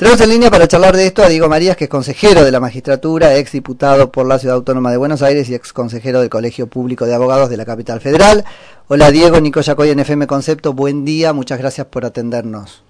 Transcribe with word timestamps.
Tenemos 0.00 0.18
en 0.22 0.30
línea 0.30 0.50
para 0.50 0.66
charlar 0.66 0.96
de 0.96 1.06
esto 1.06 1.22
a 1.22 1.28
Diego 1.28 1.46
Marías, 1.50 1.76
que 1.76 1.84
es 1.84 1.90
consejero 1.90 2.42
de 2.42 2.50
la 2.50 2.58
magistratura, 2.58 3.36
ex 3.36 3.52
diputado 3.52 4.10
por 4.10 4.26
la 4.26 4.38
Ciudad 4.38 4.56
Autónoma 4.56 4.90
de 4.90 4.96
Buenos 4.96 5.20
Aires 5.20 5.50
y 5.50 5.54
ex 5.54 5.74
consejero 5.74 6.22
del 6.22 6.30
Colegio 6.30 6.68
Público 6.68 7.04
de 7.04 7.14
Abogados 7.14 7.50
de 7.50 7.58
la 7.58 7.66
Capital 7.66 8.00
Federal. 8.00 8.46
Hola 8.88 9.10
Diego, 9.10 9.38
Nico 9.42 9.60
Yacoy 9.60 9.90
en 9.90 9.98
FM 9.98 10.26
Concepto, 10.26 10.72
buen 10.72 11.04
día, 11.04 11.34
muchas 11.34 11.58
gracias 11.58 11.86
por 11.86 12.06
atendernos. 12.06 12.82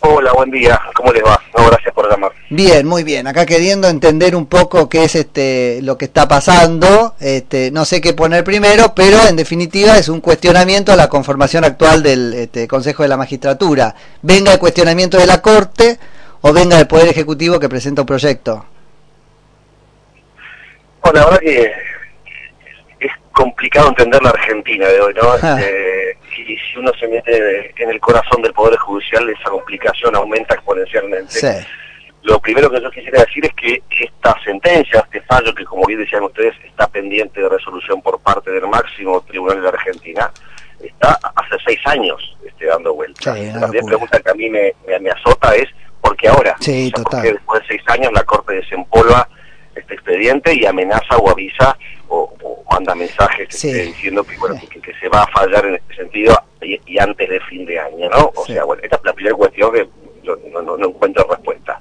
Hola, 0.00 0.32
buen 0.32 0.50
día, 0.50 0.80
¿cómo 0.96 1.12
les 1.12 1.22
va? 1.22 1.40
gracias 1.54 1.94
por 1.94 2.10
llamar. 2.10 2.32
Bien, 2.50 2.84
muy 2.84 3.04
bien, 3.04 3.28
acá 3.28 3.46
queriendo 3.46 3.86
entender 3.86 4.34
un 4.34 4.46
poco 4.46 4.88
qué 4.88 5.04
es 5.04 5.14
este 5.14 5.78
lo 5.82 5.96
que 5.96 6.06
está 6.06 6.26
pasando, 6.26 7.14
este, 7.20 7.70
no 7.70 7.84
sé 7.84 8.00
qué 8.00 8.12
poner 8.12 8.42
primero, 8.42 8.92
pero 8.92 9.18
en 9.28 9.36
definitiva 9.36 9.98
es 9.98 10.08
un 10.08 10.20
cuestionamiento 10.20 10.92
a 10.92 10.96
la 10.96 11.08
conformación 11.08 11.62
actual 11.62 12.02
del 12.02 12.34
este, 12.34 12.66
Consejo 12.66 13.04
de 13.04 13.08
la 13.08 13.16
Magistratura. 13.16 13.94
Venga 14.20 14.52
el 14.52 14.58
cuestionamiento 14.58 15.16
de 15.16 15.26
la 15.26 15.40
Corte 15.40 16.00
o 16.46 16.52
venga 16.52 16.76
del 16.76 16.86
Poder 16.86 17.08
Ejecutivo 17.08 17.58
que 17.58 17.70
presenta 17.70 18.02
un 18.02 18.06
proyecto? 18.06 18.66
Bueno, 21.02 21.20
la 21.20 21.24
verdad 21.24 21.40
que 21.40 21.72
es 23.00 23.12
complicado 23.32 23.88
entender 23.88 24.22
la 24.22 24.28
Argentina 24.28 24.86
de 24.86 25.00
hoy, 25.00 25.14
¿no? 25.14 25.22
Ah. 25.42 25.58
Este, 25.58 26.18
y 26.36 26.56
si 26.58 26.78
uno 26.78 26.92
se 27.00 27.08
mete 27.08 27.72
en 27.82 27.88
el 27.88 27.98
corazón 27.98 28.42
del 28.42 28.52
Poder 28.52 28.76
Judicial, 28.76 29.26
esa 29.30 29.48
complicación 29.48 30.14
aumenta 30.16 30.54
exponencialmente. 30.54 31.66
Lo 32.24 32.38
primero 32.40 32.70
que 32.70 32.82
yo 32.82 32.90
quisiera 32.90 33.24
decir 33.24 33.46
es 33.46 33.54
que 33.54 33.82
esta 34.04 34.36
sentencia, 34.44 35.00
este 35.00 35.22
fallo 35.22 35.54
que 35.54 35.64
como 35.64 35.86
bien 35.86 36.00
decían 36.00 36.24
ustedes 36.24 36.54
está 36.62 36.86
pendiente 36.88 37.40
de 37.40 37.48
resolución 37.48 38.02
por 38.02 38.20
parte 38.20 38.50
del 38.50 38.66
máximo 38.66 39.22
tribunal 39.22 39.56
de 39.56 39.62
la 39.62 39.68
Argentina, 39.70 40.30
está 40.78 41.18
hace 41.36 41.56
seis 41.64 41.80
años 41.86 42.36
este, 42.44 42.66
dando 42.66 42.92
vueltas. 42.92 43.24
la 43.38 43.68
primera 43.68 43.86
pregunta 43.86 44.20
que 44.20 44.30
a 44.30 44.34
mí 44.34 44.50
me, 44.50 44.74
me 45.00 45.10
azota 45.10 45.54
es 45.54 45.68
porque 46.04 46.28
ahora, 46.28 46.54
sí, 46.60 46.92
porque 47.10 47.32
después 47.32 47.62
de 47.62 47.68
seis 47.68 47.82
años 47.86 48.12
la 48.12 48.22
Corte 48.24 48.52
desempolva 48.52 49.26
este 49.74 49.94
expediente 49.94 50.54
y 50.54 50.66
amenaza 50.66 51.16
o 51.16 51.30
avisa 51.30 51.76
o, 52.08 52.30
manda 52.70 52.94
mensajes 52.94 53.48
este, 53.48 53.84
diciendo 53.84 54.22
que, 54.22 54.36
bueno, 54.36 54.60
que, 54.68 54.94
se 55.00 55.08
va 55.08 55.22
a 55.22 55.26
fallar 55.28 55.64
en 55.64 55.76
este 55.76 55.94
sentido 55.96 56.38
y, 56.60 56.98
antes 56.98 57.28
de 57.28 57.40
fin 57.40 57.64
de 57.64 57.78
año, 57.78 58.10
¿no? 58.10 58.32
O 58.34 58.44
sea, 58.44 58.64
bueno, 58.64 58.82
esta 58.82 58.96
es 58.96 59.04
la 59.04 59.12
primera 59.14 59.34
cuestión 59.34 59.72
que 59.72 59.88
yo 60.22 60.36
no, 60.62 60.76
encuentro 60.76 61.26
respuesta. 61.30 61.80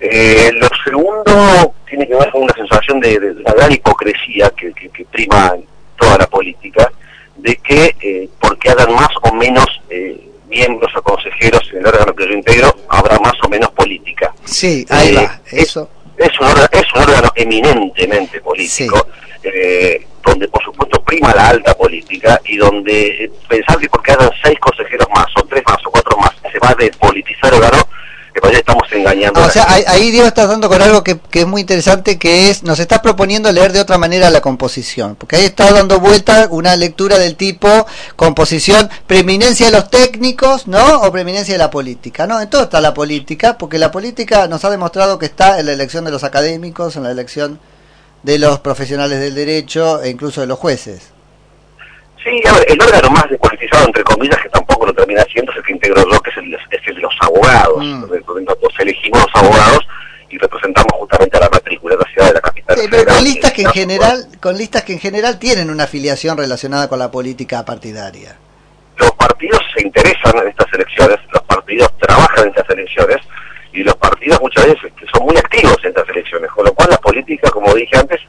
Eh, 0.00 0.50
lo 0.52 0.68
segundo 0.84 1.74
tiene 1.88 2.06
que 2.06 2.14
ver 2.14 2.30
con 2.30 2.42
una 2.42 2.54
sensación 2.54 3.00
de, 3.00 3.18
de, 3.18 3.30
una 3.30 3.52
gran 3.54 3.72
hipocresía 3.72 4.50
que, 4.50 4.72
prima 5.10 5.52
en 5.54 5.64
toda 5.98 6.18
la 6.18 6.26
política, 6.26 6.92
de 7.36 7.56
que 7.56 7.96
eh, 8.00 8.28
porque 8.38 8.68
hagan 8.68 8.94
más 8.94 9.10
o 9.22 9.32
menos 9.34 9.66
eh, 9.88 10.28
miembros 10.48 10.94
o 10.96 11.02
consejeros 11.02 11.68
en 11.72 11.78
el 11.78 11.86
órgano 11.86 12.14
que 12.14 12.26
yo 12.26 12.34
integro, 12.34 12.75
más 13.22 13.34
o 13.44 13.48
menos 13.48 13.70
política. 13.70 14.32
Sí, 14.44 14.86
ahí 14.88 15.14
va, 15.14 15.22
eh, 15.22 15.62
eso. 15.62 15.90
Es, 16.16 16.40
un 16.40 16.46
órgano, 16.46 16.68
es 16.72 16.94
un 16.94 17.02
órgano 17.02 17.28
eminentemente 17.34 18.40
político, 18.40 19.06
eh, 19.42 20.06
donde 20.24 20.48
por 20.48 20.62
supuesto 20.62 21.02
prima 21.02 21.34
la 21.34 21.48
alta 21.48 21.74
política 21.74 22.40
y 22.44 22.56
donde 22.56 23.24
eh, 23.24 23.30
pensar 23.48 23.78
que 23.78 23.88
porque 23.88 24.12
hagan 24.12 24.30
seis 24.42 24.58
consejeros 24.58 25.08
más, 25.14 25.26
o 25.36 25.44
tres 25.44 25.62
más, 25.66 25.78
o 25.86 25.90
cuatro 25.90 26.16
más, 26.18 26.32
se 26.50 26.58
va 26.58 26.70
a 26.70 26.74
despolitizar 26.74 27.52
el 27.52 27.62
órgano, 27.62 27.85
que 28.40 28.56
estamos 28.56 28.82
engañando. 28.92 29.40
o 29.40 29.50
sea, 29.50 29.66
ahí, 29.68 30.10
Dios 30.10 30.26
está 30.26 30.46
dando 30.46 30.68
con 30.68 30.82
algo 30.82 31.02
que, 31.02 31.18
es 31.32 31.46
muy 31.46 31.62
interesante, 31.62 32.18
que 32.18 32.50
es, 32.50 32.62
nos 32.62 32.78
está 32.78 33.02
proponiendo 33.02 33.50
leer 33.52 33.72
de 33.72 33.80
otra 33.80 33.98
manera 33.98 34.30
la 34.30 34.40
composición, 34.40 35.16
porque 35.16 35.36
ahí 35.36 35.44
está 35.44 35.72
dando 35.72 36.00
vuelta 36.00 36.48
una 36.50 36.76
lectura 36.76 37.18
del 37.18 37.36
tipo 37.36 37.86
composición, 38.16 38.88
preeminencia 39.06 39.66
de 39.66 39.72
los 39.72 39.90
técnicos, 39.90 40.66
¿no? 40.66 41.02
O 41.02 41.12
preeminencia 41.12 41.54
de 41.54 41.58
la 41.58 41.70
política, 41.70 42.26
¿no? 42.26 42.40
En 42.40 42.50
todo 42.50 42.64
está 42.64 42.80
la 42.80 42.94
política, 42.94 43.58
porque 43.58 43.78
la 43.78 43.90
política 43.90 44.46
nos 44.48 44.64
ha 44.64 44.70
demostrado 44.70 45.18
que 45.18 45.26
está 45.26 45.58
en 45.58 45.66
la 45.66 45.72
elección 45.72 46.04
de 46.04 46.10
los 46.10 46.24
académicos, 46.24 46.96
en 46.96 47.04
la 47.04 47.10
elección 47.10 47.60
de 48.22 48.38
los 48.38 48.60
profesionales 48.60 49.20
del 49.20 49.34
derecho 49.34 50.02
e 50.02 50.10
incluso 50.10 50.40
de 50.40 50.46
los 50.46 50.58
jueces. 50.58 51.15
Sí, 52.22 52.42
el 52.68 52.80
órgano 52.80 53.10
más 53.10 53.28
despolitizado, 53.30 53.86
entre 53.86 54.02
comillas, 54.02 54.40
que 54.42 54.48
tampoco 54.48 54.86
lo 54.86 54.94
termina 54.94 55.22
siendo, 55.32 55.52
es 55.52 55.58
el 55.58 55.64
que 55.64 55.72
integró 55.72 56.10
yo, 56.10 56.20
que 56.20 56.30
es 56.30 56.36
el, 56.38 56.50
de 56.50 57.00
los 57.00 57.14
abogados. 57.20 57.84
Mm. 57.84 58.00
Nosotros 58.00 58.72
elegimos 58.78 59.20
los 59.20 59.42
abogados 59.42 59.86
y 60.28 60.38
representamos 60.38 60.92
justamente 60.92 61.36
a 61.36 61.40
la 61.40 61.50
matrícula 61.50 61.94
de 61.94 62.02
la 62.02 62.10
ciudad 62.10 62.26
de 62.28 62.34
la 62.34 62.40
capital. 62.40 62.78
Sí, 62.78 62.86
pero 62.90 63.04
con 63.04 63.24
listas 63.24 63.52
que 63.52 63.62
en 63.62 63.70
general, 63.70 64.26
con 64.40 64.56
listas 64.56 64.84
que 64.84 64.92
en 64.94 64.98
general 64.98 65.38
tienen 65.38 65.70
una 65.70 65.84
afiliación 65.84 66.36
relacionada 66.36 66.88
con 66.88 66.98
la 66.98 67.10
política 67.10 67.64
partidaria. 67.64 68.36
Los 68.96 69.12
partidos 69.12 69.60
se 69.74 69.82
interesan 69.82 70.38
en 70.38 70.48
estas 70.48 70.72
elecciones, 70.72 71.18
los 71.32 71.42
partidos 71.42 71.90
trabajan 71.98 72.44
en 72.44 72.48
estas 72.48 72.70
elecciones 72.70 73.18
y 73.72 73.84
los 73.84 73.94
partidos 73.96 74.40
muchas 74.40 74.66
veces 74.66 74.92
son 75.12 75.26
muy 75.26 75.36
activos 75.36 75.76
en 75.82 75.90
estas 75.90 76.08
elecciones, 76.08 76.50
con 76.50 76.64
lo 76.64 76.72
cual 76.72 76.90
la 76.90 76.96
política, 76.98 77.50
como 77.50 77.74
dije 77.74 77.96
antes, 77.96 78.20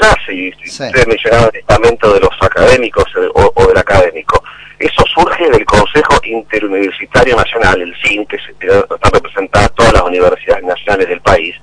subyace 0.00 0.34
y 0.34 0.48
usted 0.50 1.06
mencionaba 1.06 1.46
el 1.46 1.52
testamento 1.52 2.12
de 2.14 2.20
los 2.20 2.30
académicos 2.40 3.04
eh, 3.16 3.28
o, 3.34 3.66
del 3.66 3.78
académico. 3.78 4.42
Eso 4.78 5.04
surge 5.14 5.50
del 5.50 5.64
Consejo 5.66 6.18
Interuniversitario 6.22 7.36
Nacional, 7.36 7.82
el 7.82 7.94
CIN, 8.02 8.24
que 8.26 8.36
está 8.36 9.10
representada 9.12 9.68
todas 9.68 9.92
las 9.92 10.02
universidades 10.02 10.64
nacionales 10.64 11.08
del 11.08 11.20
país, 11.20 11.54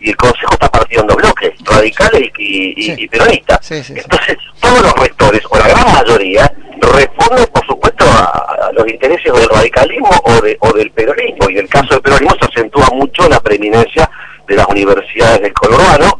y 0.00 0.10
el 0.10 0.16
Consejo 0.16 0.52
está 0.54 0.68
partiendo 0.68 1.14
bloques, 1.14 1.52
radicales 1.64 2.30
y, 2.38 3.06
peronistas. 3.08 3.70
Entonces, 3.70 4.36
todos 4.60 4.82
los 4.82 4.92
rectores, 4.94 5.42
o 5.48 5.58
la 5.58 5.68
gran 5.68 5.92
mayoría, 5.92 6.52
responden, 6.80 7.46
por 7.46 7.64
supuesto, 7.66 8.04
a, 8.04 8.70
los 8.72 8.88
intereses 8.88 9.32
del 9.32 9.48
radicalismo 9.48 10.10
o, 10.24 10.40
de, 10.40 10.56
o 10.60 10.72
del 10.72 10.90
peronismo, 10.90 11.48
y 11.48 11.52
en 11.54 11.60
el 11.60 11.68
caso 11.68 11.94
del 11.94 12.02
peronismo 12.02 12.36
se 12.40 12.46
acentúa 12.46 12.88
mucho 12.92 13.28
la 13.28 13.40
preeminencia 13.40 14.10
de 14.48 14.56
las 14.56 14.66
universidades 14.66 15.40
del 15.40 15.52
conurbano, 15.52 16.15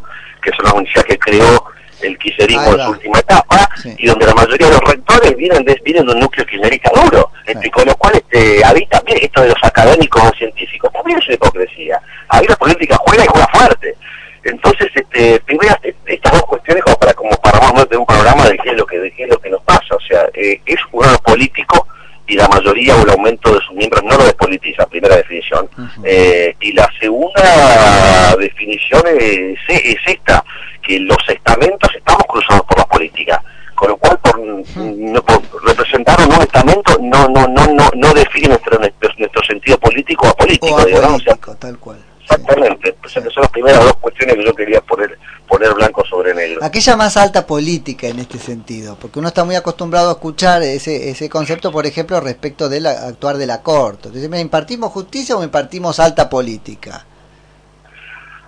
que 0.46 0.56
son 0.56 0.64
las 0.64 0.74
universidades 0.74 1.08
que 1.08 1.18
creó 1.18 1.64
el 2.02 2.18
kirchnerismo 2.18 2.74
en 2.74 2.80
su 2.84 2.90
última 2.90 3.18
etapa, 3.18 3.68
y 3.96 4.06
donde 4.06 4.26
la 4.26 4.34
mayoría 4.34 4.68
de 4.68 4.72
los 4.74 4.82
rectores 4.82 5.36
vienen 5.36 5.64
de, 5.64 5.80
vienen 5.84 6.06
de 6.06 6.12
un 6.12 6.20
núcleo 6.20 6.46
kirchnerista 6.46 6.90
duro, 6.94 7.30
este, 7.46 7.70
con 7.70 7.86
lo 7.86 7.94
cual 7.96 8.14
este, 8.14 8.64
habita 8.64 8.98
también 8.98 9.18
esto 9.22 9.42
de 9.42 9.48
los 9.48 9.58
académicos 9.62 10.22
o 10.22 10.36
científicos, 10.36 10.92
también 10.92 11.18
es 11.18 11.26
una 11.26 11.34
hipocresía. 11.34 12.00
Ahí 12.28 12.46
la 12.46 12.56
política 12.56 12.96
juega 12.98 13.24
y 13.24 13.28
juega 13.28 13.48
fuerte. 13.48 13.96
Entonces, 14.44 14.88
este, 14.94 15.40
primero, 15.40 15.74
estas 16.06 16.32
dos 16.32 16.42
cuestiones 16.42 16.84
como 16.84 16.96
para 16.96 17.14
como 17.14 17.30
para 17.38 17.72
más 17.72 17.88
de 17.88 17.96
un 17.96 18.06
programa 18.06 18.44
de 18.48 18.58
qué 18.58 18.70
es 18.70 18.76
lo 18.76 18.86
que, 18.86 18.98
de 19.00 19.10
qué 19.12 19.24
es 19.24 19.28
lo 19.28 19.38
que 19.38 19.50
nos 19.50 19.62
pasa, 19.62 19.96
o 19.96 20.00
sea, 20.00 20.28
eh, 20.34 20.60
es 20.64 20.78
un 20.92 21.02
político 21.24 21.88
y 22.28 22.36
la 22.36 22.48
mayoría 22.48 22.96
o 22.96 23.02
el 23.02 23.10
aumento 23.10 23.52
de 23.52 23.60
sus 23.60 23.74
miembros 23.74 24.02
no 24.04 24.16
lo 24.16 24.24
despolitiza, 24.46 24.86
primera 24.86 25.16
definición. 25.16 25.68
eh, 26.04 26.54
y 26.60 26.72
la 26.72 26.88
segunda 26.98 28.36
definición 28.38 29.02
es, 29.18 29.58
es, 29.68 29.96
esta, 30.06 30.44
que 30.82 31.00
los 31.00 31.18
estamentos 31.28 31.90
estamos 31.94 32.22
cruzados 32.28 32.62
por 32.66 32.78
la 32.78 32.86
política, 32.86 33.42
con 33.74 33.90
lo 33.90 33.96
cual 33.96 34.18
por, 34.18 34.38
no, 34.38 35.22
representar 35.64 36.18
un 36.20 36.42
estamento 36.42 36.98
no 37.00 37.28
no 37.28 37.46
no 37.46 37.66
no 37.66 37.90
no 37.94 38.14
define 38.14 38.48
nuestro 38.48 38.78
nuestro, 38.78 39.42
sentido 39.44 39.78
político 39.78 40.28
o 40.28 40.36
político, 40.36 40.84
digamos, 40.84 41.22
tal 41.58 41.78
cual. 41.78 41.98
Exactamente, 42.22 42.92
pues 43.00 43.12
son 43.12 43.24
las 43.36 43.50
primeras 43.50 43.84
dos 43.84 43.96
cuestiones 43.98 44.34
que 44.34 44.44
yo 44.44 44.54
quería 44.54 44.80
poner 44.80 45.16
poner 45.46 45.72
blanco 45.74 46.04
sobre 46.04 46.34
negro. 46.34 46.64
Aquella 46.64 46.96
más 46.96 47.16
alta 47.16 47.46
política 47.46 48.08
en 48.08 48.18
este 48.18 48.38
sentido, 48.38 48.96
porque 49.00 49.18
uno 49.18 49.28
está 49.28 49.44
muy 49.44 49.54
acostumbrado 49.54 50.10
a 50.10 50.12
escuchar 50.12 50.62
ese, 50.62 51.10
ese 51.10 51.28
concepto, 51.28 51.72
por 51.72 51.86
ejemplo, 51.86 52.20
respecto 52.20 52.68
del 52.68 52.86
actuar 52.86 53.36
de 53.36 53.46
la 53.46 53.62
Corte. 53.62 54.08
Entonces, 54.08 54.28
¿me 54.28 54.40
impartimos 54.40 54.92
justicia 54.92 55.36
o 55.36 55.42
impartimos 55.42 56.00
alta 56.00 56.28
política? 56.28 57.04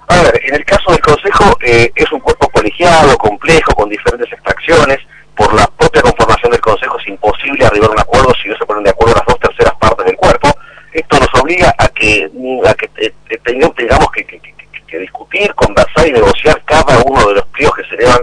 A 0.08 0.22
ver, 0.22 0.40
en 0.42 0.54
el 0.54 0.64
caso 0.64 0.90
del 0.90 1.00
Consejo 1.00 1.56
eh, 1.60 1.92
es 1.94 2.10
un 2.12 2.20
cuerpo 2.20 2.48
colegiado, 2.48 3.16
complejo, 3.18 3.72
con 3.74 3.88
diferentes 3.88 4.32
extracciones. 4.32 4.98
Por 5.36 5.54
la 5.54 5.66
propia 5.66 6.02
conformación 6.02 6.50
del 6.50 6.60
Consejo 6.60 6.98
es 6.98 7.08
imposible 7.08 7.64
arribar 7.64 7.90
a 7.90 7.92
un 7.92 8.00
acuerdo 8.00 8.32
si 8.42 8.48
no 8.48 8.56
se 8.56 8.66
ponen 8.66 8.84
de 8.84 8.90
acuerdo 8.90 9.14
las 9.14 9.26
dos 9.26 9.38
terceras 9.38 9.74
partes 9.78 10.06
del 10.06 10.16
cuerpo. 10.16 10.48
Esto 10.92 11.18
nos 11.20 11.42
obliga 11.42 11.74
a 11.78 11.88
que, 11.88 12.30
a 12.66 12.74
que 12.74 12.90
eh, 12.96 13.38
tengamos, 13.44 14.10
que, 14.10 14.24
que, 14.24 14.57
que, 14.88 14.98
discutir, 14.98 15.54
conversar 15.54 16.06
y 16.06 16.12
negociar 16.12 16.60
cada 16.64 16.98
uno 17.04 17.28
de 17.28 17.34
los 17.34 17.46
pliegos 17.46 17.76
que 17.76 17.84
se 17.84 17.94
elevan 17.94 18.20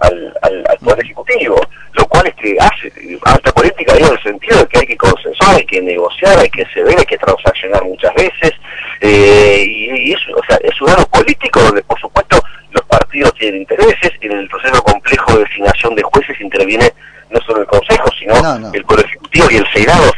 al, 0.00 0.34
al, 0.42 0.78
Poder 0.78 1.04
Ejecutivo, 1.04 1.60
lo 1.94 2.06
cual 2.06 2.26
es 2.28 2.34
que 2.34 2.56
hace 2.60 2.92
alta 3.24 3.52
política 3.52 3.94
digo, 3.94 4.08
en 4.08 4.12
el 4.12 4.22
sentido 4.22 4.58
de 4.58 4.66
que 4.66 4.78
hay 4.78 4.86
que 4.86 4.96
consensuar, 4.96 5.56
hay 5.56 5.66
que 5.66 5.82
negociar, 5.82 6.38
hay 6.38 6.50
que 6.50 6.64
ceder, 6.66 6.98
hay 6.98 7.04
que 7.04 7.18
transaccionar 7.18 7.82
muchas 7.84 8.14
veces, 8.14 8.52
eh, 9.00 9.64
y, 9.66 10.12
eso, 10.12 10.32
o 10.36 10.44
sea, 10.46 10.56
es 10.62 10.80
un 10.80 10.90
órgano 10.90 11.08
político 11.08 11.60
donde 11.60 11.82
por 11.82 11.98
supuesto 12.00 12.40
los 12.70 12.84
partidos 12.84 13.34
tienen 13.34 13.62
intereses, 13.62 14.12
en 14.20 14.32
el 14.32 14.48
proceso 14.48 14.82
complejo 14.82 15.32
de 15.32 15.44
designación 15.44 15.94
de 15.94 16.02
jueces 16.02 16.40
interviene 16.40 16.92
no 17.30 17.40
solo 17.42 17.60
el 17.60 17.66
Consejo, 17.66 18.08
sino 18.18 18.34
el 18.72 18.84
Poder 18.84 19.04
Ejecutivo 19.04 19.46
y 19.50 19.56
el 19.56 19.66
Senado 19.72 20.10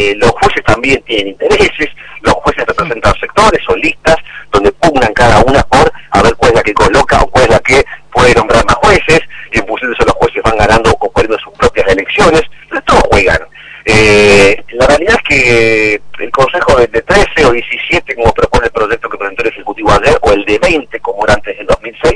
Eh, 0.00 0.14
los 0.16 0.30
jueces 0.30 0.64
también 0.64 1.02
tienen 1.02 1.28
intereses, 1.28 1.90
los 2.22 2.32
jueces 2.32 2.64
representan 2.64 3.12
sectores 3.20 3.60
o 3.68 3.76
listas 3.76 4.16
donde 4.50 4.72
pugnan 4.72 5.12
cada 5.12 5.44
una 5.44 5.62
por 5.64 5.92
a 6.12 6.22
ver 6.22 6.34
cuál 6.36 6.52
es 6.52 6.56
la 6.56 6.62
que 6.62 6.72
coloca 6.72 7.20
o 7.20 7.26
cuál 7.26 7.44
es 7.44 7.50
la 7.50 7.58
que 7.58 7.84
puede 8.10 8.32
nombrar 8.34 8.64
más 8.64 8.76
jueces, 8.76 9.20
y 9.52 9.58
en 9.58 9.66
función 9.66 9.90
de 9.90 9.96
eso 9.96 10.06
los 10.06 10.14
jueces 10.14 10.42
van 10.42 10.56
ganando 10.56 10.96
o 10.98 11.12
perdiendo 11.12 11.38
sus 11.44 11.52
propias 11.52 11.86
elecciones, 11.88 12.40
pero 12.70 12.80
todos 12.84 13.02
juegan. 13.10 13.40
Eh, 13.84 14.64
la 14.72 14.86
realidad 14.86 15.16
es 15.16 15.28
que 15.28 16.00
el 16.18 16.30
Consejo 16.30 16.76
de 16.76 16.86
13 16.86 17.44
o 17.44 17.52
17, 17.52 18.14
como 18.14 18.32
propone 18.32 18.66
el 18.66 18.72
proyecto 18.72 19.10
que 19.10 19.18
presentó 19.18 19.42
el 19.42 19.48
Ejecutivo 19.50 19.92
ayer, 19.92 20.18
o 20.22 20.32
el 20.32 20.46
de 20.46 20.58
20, 20.60 20.98
como 21.00 21.24
era 21.24 21.34
antes 21.34 21.58
del 21.58 21.66
2006, 21.66 22.14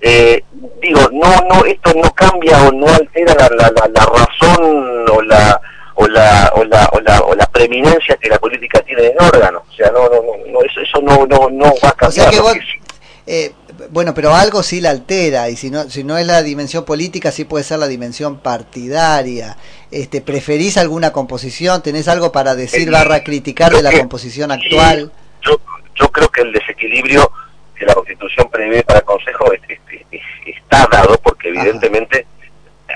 eh, 0.00 0.42
digo, 0.82 1.00
no, 1.12 1.36
no, 1.48 1.64
esto 1.64 1.92
no 1.94 2.10
cambia 2.10 2.60
o 2.64 2.72
no 2.72 2.88
altera 2.88 3.34
la, 3.34 3.70
la, 3.70 3.88
la 3.88 4.06
razón 4.06 4.89
preeminencia 7.70 8.16
que 8.16 8.28
la 8.28 8.38
política 8.38 8.80
tiene 8.80 9.06
en 9.06 9.22
órgano. 9.22 9.62
O 9.68 9.72
sea, 9.72 9.90
no, 9.90 10.08
no, 10.08 10.22
no, 10.46 10.62
eso, 10.62 10.80
eso 10.80 11.00
no, 11.02 11.26
no, 11.26 11.48
no 11.50 11.72
va 11.82 11.90
a 11.90 11.92
cambiar. 11.92 12.28
O 12.28 12.30
sea 12.30 12.30
que 12.30 12.40
vos, 12.40 12.56
eh, 13.26 13.52
bueno, 13.90 14.12
pero 14.14 14.34
algo 14.34 14.62
sí 14.62 14.80
la 14.80 14.90
altera 14.90 15.48
y 15.48 15.56
si 15.56 15.70
no, 15.70 15.88
si 15.88 16.04
no 16.04 16.18
es 16.18 16.26
la 16.26 16.42
dimensión 16.42 16.84
política, 16.84 17.30
sí 17.30 17.44
puede 17.44 17.64
ser 17.64 17.78
la 17.78 17.86
dimensión 17.86 18.40
partidaria. 18.40 19.56
Este, 19.90 20.20
¿Preferís 20.20 20.76
alguna 20.76 21.12
composición? 21.12 21.82
¿Tenés 21.82 22.08
algo 22.08 22.32
para 22.32 22.54
decir 22.54 22.90
barra 22.90 23.22
criticar 23.22 23.72
de 23.72 23.82
la 23.82 23.92
composición 23.92 24.50
actual? 24.50 25.12
Yo, 25.42 25.60
yo 25.94 26.08
creo 26.10 26.28
que 26.28 26.42
el 26.42 26.52
desequilibrio 26.52 27.30
que 27.76 27.86
la 27.86 27.94
Constitución 27.94 28.50
prevé 28.50 28.82
para 28.82 28.98
el 28.98 29.04
Consejo 29.04 29.46
está 30.44 30.86
dado 30.90 31.18
porque 31.22 31.48
evidentemente 31.48 32.26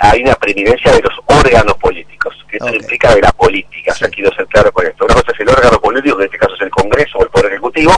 hay 0.00 0.23
una 0.23 0.35
preeminencia 0.35 0.93
de 0.93 1.02
los 1.02 1.12
órganos 1.26 1.75
políticos, 1.79 2.35
que 2.49 2.56
esto 2.56 2.75
implica 2.75 3.14
de 3.14 3.20
la 3.20 3.32
política, 3.32 3.94
sí. 3.94 4.05
quiero 4.06 4.35
ser 4.35 4.46
claro 4.46 4.73
con 4.73 4.87
esto. 4.87 5.05
Una 5.05 5.14
cosa 5.14 5.32
es 5.32 5.41
el 5.41 5.49
órgano 5.49 5.81
político, 5.81 6.17
que 6.17 6.25
en 6.25 6.26
este 6.26 6.38
caso 6.38 6.55
es 6.55 6.61
el 6.62 6.70
Congreso 6.70 7.19
o 7.19 7.23
el 7.25 7.31
Poder 7.31 7.52
Ejecutivo, 7.52 7.93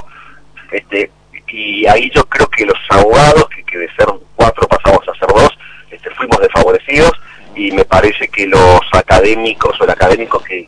este, 0.70 1.10
y 1.48 1.86
ahí 1.86 2.10
yo 2.14 2.24
creo 2.26 2.48
que 2.48 2.66
los 2.66 2.78
abogados, 2.90 3.48
que, 3.48 3.64
que 3.64 3.78
de 3.78 3.88
ser 3.94 4.06
cuatro 4.34 4.68
pasamos 4.68 5.00
a 5.08 5.18
ser 5.18 5.28
dos, 5.28 5.58
este, 5.90 6.10
fuimos 6.10 6.38
desfavorecidos 6.40 7.12
y 7.54 7.70
me 7.72 7.84
parece 7.84 8.28
que 8.28 8.46
los 8.46 8.80
académicos 8.92 9.80
o 9.80 9.84
el 9.84 9.90
académico 9.90 10.42
que, 10.42 10.65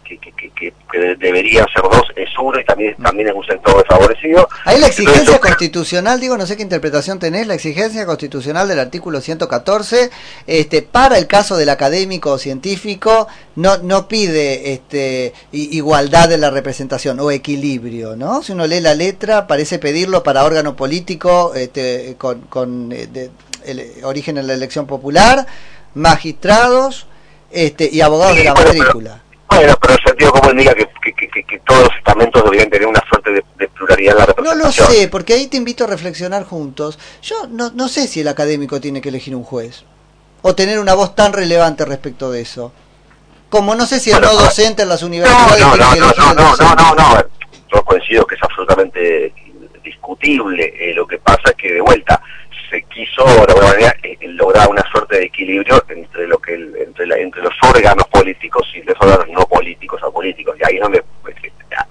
deberían 1.38 1.67
ser 1.73 1.82
dos 1.82 2.02
es 2.17 2.29
uno 2.40 2.58
y 2.58 2.64
también, 2.64 2.96
también 2.96 3.29
es 3.29 3.35
un 3.35 3.44
sector 3.44 3.76
desfavorecido. 3.76 4.49
Hay 4.64 4.81
la 4.81 4.88
exigencia 4.88 5.20
Entonces, 5.20 5.40
constitucional, 5.40 6.20
digo, 6.20 6.37
no 6.37 6.46
sé 6.46 6.56
qué 6.56 6.62
interpretación 6.62 7.19
tenés, 7.19 7.46
la 7.46 7.55
exigencia 7.55 8.05
constitucional 8.06 8.67
del 8.69 8.81
artículo 8.81 9.20
114, 9.20 10.11
este, 10.46 10.82
para 10.82 11.19
el 11.19 11.26
caso 11.26 11.56
del 11.56 11.69
académico 11.69 12.32
o 12.32 12.38
científico, 12.38 13.29
no, 13.56 13.79
no 13.79 14.08
pide 14.08 14.73
este, 14.73 15.32
igualdad 15.52 16.29
de 16.29 16.38
la 16.38 16.50
representación 16.50 17.20
o 17.20 17.31
equilibrio, 17.31 18.17
¿no? 18.17 18.43
Si 18.43 18.52
uno 18.52 18.67
lee 18.67 18.81
la 18.81 18.94
letra, 18.94 19.46
parece 19.46 19.79
pedirlo 19.79 20.23
para 20.23 20.44
órgano 20.44 20.76
político 20.76 21.55
este, 21.55 22.17
con, 22.19 22.40
con 22.43 22.93
eh, 22.93 23.06
de, 23.06 23.31
el 23.64 24.05
origen 24.05 24.38
en 24.38 24.46
la 24.46 24.55
elección 24.55 24.87
popular 24.87 25.46
magistrados 25.94 27.06
este, 27.50 27.88
y 27.90 28.00
abogados 28.00 28.35
sí, 28.35 28.38
de 28.38 28.44
la 28.44 28.55
bueno, 28.55 28.69
matrícula. 28.69 29.23
Pero, 29.49 29.62
bueno, 29.62 29.79
pero 29.81 29.94
el 29.94 30.00
sentido 30.05 30.32
común 30.32 30.50
indica 30.52 30.75
que, 30.75 30.87
que, 31.02 31.18
que, 31.49 31.59
todos 31.61 31.85
los 31.85 31.97
estamentos 31.97 32.45
deberían 32.45 32.71
tener 32.71 32.87
una 32.87 33.03
suerte 33.09 33.33
de, 33.33 33.45
de, 33.59 33.69
pluralidad 33.69 34.12
en 34.12 34.19
la 34.19 34.27
representación. 34.27 34.59
No 34.59 34.65
lo 34.67 34.73
sé, 34.73 35.09
porque 35.09 35.33
ahí 35.35 35.47
te 35.47 35.56
invito 35.56 35.85
a 35.85 35.87
reflexionar 35.87 36.45
juntos. 36.45 36.99
Yo 37.23 37.47
no, 37.49 37.71
no 37.75 37.89
sé 37.89 38.06
si 38.06 38.21
el 38.21 38.29
académico 38.29 38.81
tiene 38.81 39.00
que 39.00 39.09
elegir 39.09 39.35
un 39.35 39.45
juez 39.45 39.85
o 40.43 40.55
tener 40.55 40.79
una 40.79 40.95
voz 40.95 41.15
tan 41.15 41.33
relevante 41.33 41.85
respecto 41.85 42.31
de 42.31 42.43
eso. 42.43 42.73
Como 43.49 43.75
no 43.75 43.87
sé 43.87 43.99
si 43.99 44.11
el 44.11 44.19
bueno, 44.19 44.35
no 44.35 44.41
docente 44.41 44.83
en 44.83 44.89
las 44.91 45.03
universidades 45.03 45.61
no, 45.61 45.77
no, 45.77 45.95
no, 45.95 46.15
no, 46.15 46.35
no, 46.35 46.56
no, 46.56 46.75
no, 46.75 46.95
no, 46.95 47.25
yo 47.73 47.85
coincido 47.85 48.27
que 48.27 48.35
es 48.35 48.43
absolutamente 48.43 49.33
discutible. 49.83 50.75
Eh, 50.79 50.95
lo 50.95 51.06
que 51.06 51.19
pasa 51.19 51.43
es 51.47 51.55
que 51.55 51.73
de 51.73 51.81
vuelta 51.81 52.21
se 52.70 52.82
quiso 52.85 53.25
de 53.25 53.53
alguna 53.53 53.69
manera 53.69 53.97
eh, 54.03 54.17
lograr 54.29 54.69
una 54.69 54.82
suerte 54.91 55.17
de 55.19 55.25
equilibrio 55.25 55.82
entre 55.88 56.26
lo 56.26 56.38
que 56.38 56.55
el, 56.55 56.76
entre, 56.76 57.06
la, 57.06 57.17
entre 57.17 57.43
los 57.43 57.55
órganos 57.62 58.06
políticos 58.09 58.67
y 58.75 58.82
los 58.82 58.97
órganos 59.00 59.29
no 59.29 59.47
políticos 59.47 60.00
o 60.03 60.12
políticos 60.12 60.56
y 60.59 60.65
ahí 60.65 60.76
es 60.76 60.82
donde 60.82 61.03
pues, 61.23 61.37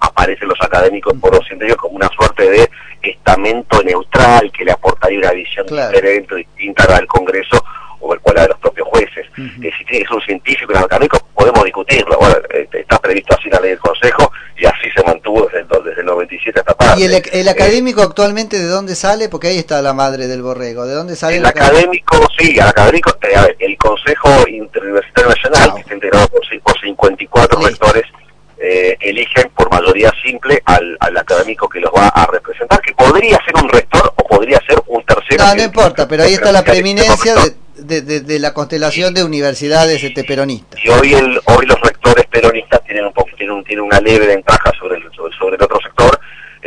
aparecen 0.00 0.48
los 0.48 0.60
académicos 0.60 1.14
por 1.20 1.34
los 1.34 1.46
científicos 1.46 1.82
como 1.82 1.96
una 1.96 2.08
suerte 2.08 2.50
de 2.50 2.70
estamento 3.02 3.82
neutral 3.82 4.50
que 4.52 4.64
le 4.64 4.72
aportaría 4.72 5.18
una 5.18 5.32
visión 5.32 5.66
claro. 5.66 5.90
diferente 5.90 6.34
distinta 6.34 6.84
al 6.96 7.06
Congreso 7.06 7.64
o 8.00 8.14
el 8.14 8.20
cual 8.20 8.38
a 8.38 8.46
los 8.48 8.58
propios 8.58 8.88
jueces. 8.88 9.26
Uh 9.36 9.42
-huh. 9.42 9.66
eh, 9.66 9.72
si 9.76 9.84
tiene 9.84 10.04
que 10.04 10.08
ser 10.08 10.16
un 10.16 10.22
científico 10.22 10.72
y 10.72 10.76
un 10.76 10.84
académico, 10.84 11.18
podemos 11.34 11.64
discutirlo. 11.64 12.16
Bueno, 12.18 12.36
eh, 12.50 12.68
está 12.72 12.98
previsto 12.98 13.34
así 13.36 13.50
la 13.50 13.60
ley 13.60 13.70
del 13.70 13.78
Consejo 13.78 14.30
y 14.56 14.66
así 14.66 14.90
se 14.94 15.02
mantuvo 15.04 15.46
desde 15.46 15.60
el 15.60 15.67
97 16.38 16.60
hasta 16.60 16.74
parte. 16.74 17.00
¿Y 17.00 17.04
el, 17.04 17.22
el 17.32 17.48
académico 17.48 18.00
eh, 18.00 18.04
actualmente 18.04 18.58
de 18.58 18.66
dónde 18.66 18.94
sale? 18.94 19.28
Porque 19.28 19.48
ahí 19.48 19.58
está 19.58 19.82
la 19.82 19.92
madre 19.92 20.26
del 20.26 20.42
borrego. 20.42 20.86
¿De 20.86 20.94
dónde 20.94 21.16
sale? 21.16 21.36
El, 21.36 21.42
el 21.42 21.46
académico, 21.46 22.16
académico, 22.16 22.32
sí, 22.38 22.52
el 22.54 22.60
académico, 22.60 23.16
eh, 23.22 23.36
a 23.36 23.42
ver, 23.42 23.56
el 23.58 23.76
Consejo 23.78 24.48
Interuniversitario 24.48 25.30
Nacional, 25.30 25.70
ah, 25.70 25.74
que 25.74 25.80
está 25.80 25.94
integrado 25.94 26.28
por, 26.28 26.40
por 26.62 26.80
54 26.80 27.58
Listo. 27.58 27.70
rectores, 27.70 28.04
eh, 28.58 28.96
eligen 29.00 29.50
por 29.54 29.70
mayoría 29.70 30.12
simple 30.24 30.62
al, 30.64 30.96
al, 31.00 31.16
académico 31.16 31.68
que 31.68 31.80
los 31.80 31.92
va 31.92 32.08
a 32.08 32.26
representar, 32.26 32.80
que 32.80 32.92
podría 32.94 33.38
ser 33.44 33.62
un 33.62 33.68
rector 33.68 34.12
o 34.16 34.24
podría 34.26 34.60
ser 34.66 34.82
un 34.86 35.04
tercero. 35.04 35.44
No, 35.44 35.54
no 35.54 35.62
importa, 35.62 36.08
pero 36.08 36.24
ahí 36.24 36.34
está 36.34 36.52
la 36.52 36.64
preeminencia 36.64 37.34
de 37.36 37.68
de, 37.78 38.02
de, 38.02 38.20
de, 38.20 38.38
la 38.38 38.52
constelación 38.52 39.14
de 39.14 39.24
universidades 39.24 40.02
este, 40.02 40.24
peronistas. 40.24 40.80
Y 40.84 40.88
hoy 40.88 41.14
el, 41.14 41.40
hoy 41.44 41.66
los 41.66 41.80
rectores 41.80 42.26
peronistas 42.26 42.82
tienen 42.84 43.06
un 43.06 43.12
poco, 43.12 43.30
tienen, 43.36 43.56
un, 43.56 43.64
tienen 43.64 43.84
una 43.84 44.00
leve 44.00 44.26
ventaja 44.26 44.72
sobre 44.78 44.96
el, 44.96 45.04
sobre, 45.14 45.36
sobre 45.36 45.56
el 45.56 45.62
otro 45.62 45.78
sector 45.80 46.17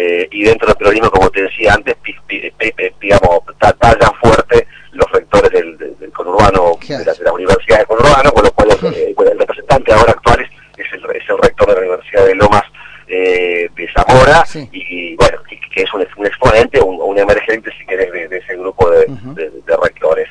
eh, 0.02 0.28
y 0.32 0.44
dentro 0.44 0.68
del 0.68 0.78
peronismo, 0.78 1.12
como 1.12 1.30
te 1.30 1.44
decía 1.44 1.74
antes, 1.76 1.96
pi, 1.98 2.16
pi, 2.28 2.52
pi, 2.58 2.74
digamos, 3.00 3.42
tallan 3.60 4.14
fuerte 4.22 4.68
los 4.94 5.10
rectores 5.12 5.52
del, 5.52 5.78
del, 5.78 5.98
del 6.00 6.12
conurbano, 6.12 6.78
de 6.88 7.06
la, 7.06 7.14
de 7.14 7.24
la 7.24 7.34
Universidad 7.34 7.80
de 7.80 7.86
Conurbano, 7.86 8.32
con 8.32 8.44
lo 8.44 8.52
cual 8.52 8.70
eh, 8.96 9.14
el 9.16 9.40
representante 9.40 9.94
ahora 9.94 10.12
actual 10.14 10.40
es, 10.42 10.50
es, 10.86 10.92
el, 10.94 11.04
es 11.16 11.30
el 11.30 11.38
rector 11.38 11.68
de 11.68 11.74
la 11.76 11.82
Universidad 11.82 12.26
de 12.26 12.36
Lomas 12.36 12.64
eh, 13.08 13.70
de 13.76 13.88
Zamora 13.94 14.44
sí. 14.46 14.68
y, 14.72 15.16
bueno, 15.18 15.38
que, 15.48 15.60
que 15.74 15.84
es 15.84 15.94
un, 15.94 16.06
un 16.18 16.26
exponente, 16.26 16.82
un, 16.82 17.00
un, 17.00 17.18
emergente, 17.20 17.70
si 17.78 17.86
querés, 17.86 18.12
de, 18.12 18.28
de 18.28 18.38
ese 18.38 18.56
grupo 18.56 18.90
de, 18.90 19.06
uh 19.08 19.16
-huh. 19.16 19.34
de, 19.36 19.50
de 19.50 19.78
rectores. 19.84 20.28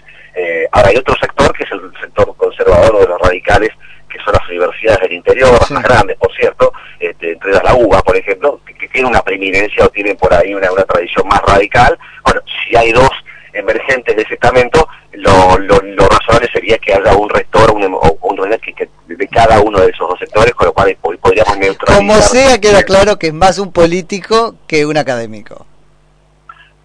Ahora 0.73 0.89
hay 0.89 0.97
otro 0.97 1.15
sector 1.21 1.53
que 1.53 1.65
es 1.65 1.71
el 1.73 1.81
sector 2.01 2.35
conservador 2.37 2.95
o 2.97 3.01
de 3.01 3.07
los 3.09 3.21
radicales, 3.21 3.71
que 4.09 4.19
son 4.25 4.33
las 4.35 4.49
universidades 4.49 5.01
del 5.03 5.13
interior, 5.13 5.59
sí. 5.65 5.75
más 5.75 5.83
grandes, 5.85 6.17
por 6.17 6.33
cierto, 6.35 6.73
este, 6.99 7.33
entre 7.33 7.53
la 7.53 7.75
UBA, 7.75 8.03
por 8.03 8.17
ejemplo, 8.17 8.60
tienen 9.01 9.13
una 9.13 9.23
preeminencia 9.23 9.87
o 9.87 9.89
tienen 9.89 10.17
por 10.17 10.33
ahí 10.35 10.53
una, 10.55 10.71
una 10.71 10.85
tradición 10.85 11.27
más 11.27 11.41
radical. 11.43 11.99
Bueno, 12.23 12.43
si 12.69 12.77
hay 12.77 12.93
dos 12.93 13.09
emergentes 13.53 14.15
de 14.15 14.23
ese 14.23 14.35
estamento, 14.35 14.87
lo, 15.13 15.59
lo, 15.59 15.81
lo 15.81 16.07
razonable 16.07 16.49
sería 16.53 16.77
que 16.79 16.93
haya 16.93 17.17
un 17.17 17.29
rector 17.31 17.71
un, 17.71 17.83
o 17.95 18.19
un 18.21 18.59
que, 18.59 18.75
que, 18.75 18.89
de 19.07 19.29
cada 19.29 19.61
uno 19.61 19.81
de 19.81 19.91
esos 19.91 20.07
dos 20.09 20.19
sectores, 20.19 20.53
con 20.55 20.67
lo 20.67 20.73
cual 20.75 20.97
podríamos 21.01 21.57
neutralizar. 21.57 21.97
Como 21.97 22.15
sea, 22.21 22.61
queda 22.61 22.83
claro 22.83 23.19
que 23.19 23.29
es 23.29 23.33
más 23.33 23.59
un 23.59 23.73
político 23.73 24.57
que 24.67 24.85
un 24.85 24.99
académico. 24.99 25.67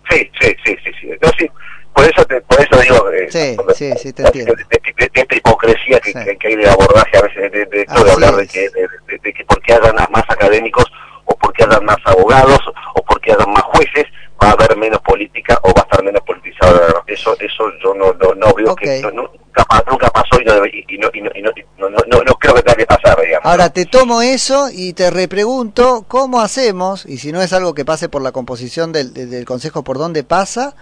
Sí, 0.10 0.30
sí, 0.40 0.56
sí, 0.64 0.78
sí. 0.84 0.92
sí. 1.02 1.10
No, 1.22 1.30
sí 1.38 1.50
por 1.96 2.04
eso 2.04 2.26
te, 2.26 2.42
por 2.42 2.60
eso 2.60 2.82
digo 2.82 3.10
eh, 3.12 3.28
sí, 3.32 3.56
sí, 3.74 3.94
sí, 3.98 4.12
te 4.12 4.24
entiendo. 4.24 4.54
De, 4.54 4.66
de, 4.66 4.94
de, 4.98 5.10
de, 5.14 5.22
esta 5.22 5.36
hipocresía 5.36 6.00
que, 6.02 6.12
sí. 6.12 6.38
que, 6.38 6.48
hay 6.50 6.56
de 6.58 6.70
abordaje 6.70 7.18
a 7.18 7.22
veces 7.22 7.52
de, 7.54 7.82
esto 7.82 8.04
de 8.04 8.12
hablar 8.12 8.36
de 8.36 8.48
que, 8.48 8.70
de, 8.70 9.34
que 9.34 9.46
porque 9.46 9.74
hagan 9.74 9.96
más 10.12 10.24
académicos 10.28 10.84
o 11.26 11.36
porque 11.38 11.64
hagan 11.64 11.86
más 11.86 11.98
abogados 12.06 12.60
o 12.94 13.02
porque 13.04 13.32
hagan 13.32 13.52
más 13.52 13.64
jueces 13.64 14.06
va 14.42 14.50
a 14.50 14.52
haber 14.52 14.78
menos 14.78 15.00
política 15.02 15.60
o 15.64 15.74
va 15.74 15.82
a 15.82 15.84
estar 15.84 16.04
menos 16.04 16.22
politizado 16.22 17.04
eso 17.08 17.36
eso 17.40 17.64
yo 17.84 17.94
no 17.94 18.14
no, 18.14 18.34
no 18.36 18.54
veo 18.54 18.72
okay. 18.72 19.02
que 19.02 19.08
no, 19.08 19.12
nunca, 19.12 19.66
nunca 19.90 20.10
pasó 20.10 20.42
y 20.42 20.46
no, 20.46 20.66
y, 20.66 20.86
y, 20.88 20.98
no, 20.98 21.10
y, 21.14 21.22
no, 21.22 21.32
y 21.36 21.42
no, 21.42 21.90
no, 21.90 21.90
no, 21.90 22.24
no, 22.24 22.34
creo 22.36 22.56
que 22.56 22.62
tenga 22.64 22.76
que 22.76 22.86
pasar 22.86 23.20
digamos 23.22 23.46
ahora 23.46 23.70
te 23.70 23.86
tomo 23.86 24.22
eso 24.22 24.70
y 24.72 24.94
te 24.94 25.10
repregunto 25.10 26.06
cómo 26.08 26.42
hacemos 26.42 27.06
y 27.06 27.18
si 27.18 27.32
no 27.32 27.42
es 27.42 27.54
algo 27.54 27.74
que 27.74 27.86
pase 27.86 28.10
por 28.10 28.22
la 28.22 28.32
composición 28.32 28.92
del, 28.92 29.14
del 29.14 29.46
consejo 29.46 29.84
por 29.84 29.98
dónde 29.98 30.24
pasa 30.24 30.76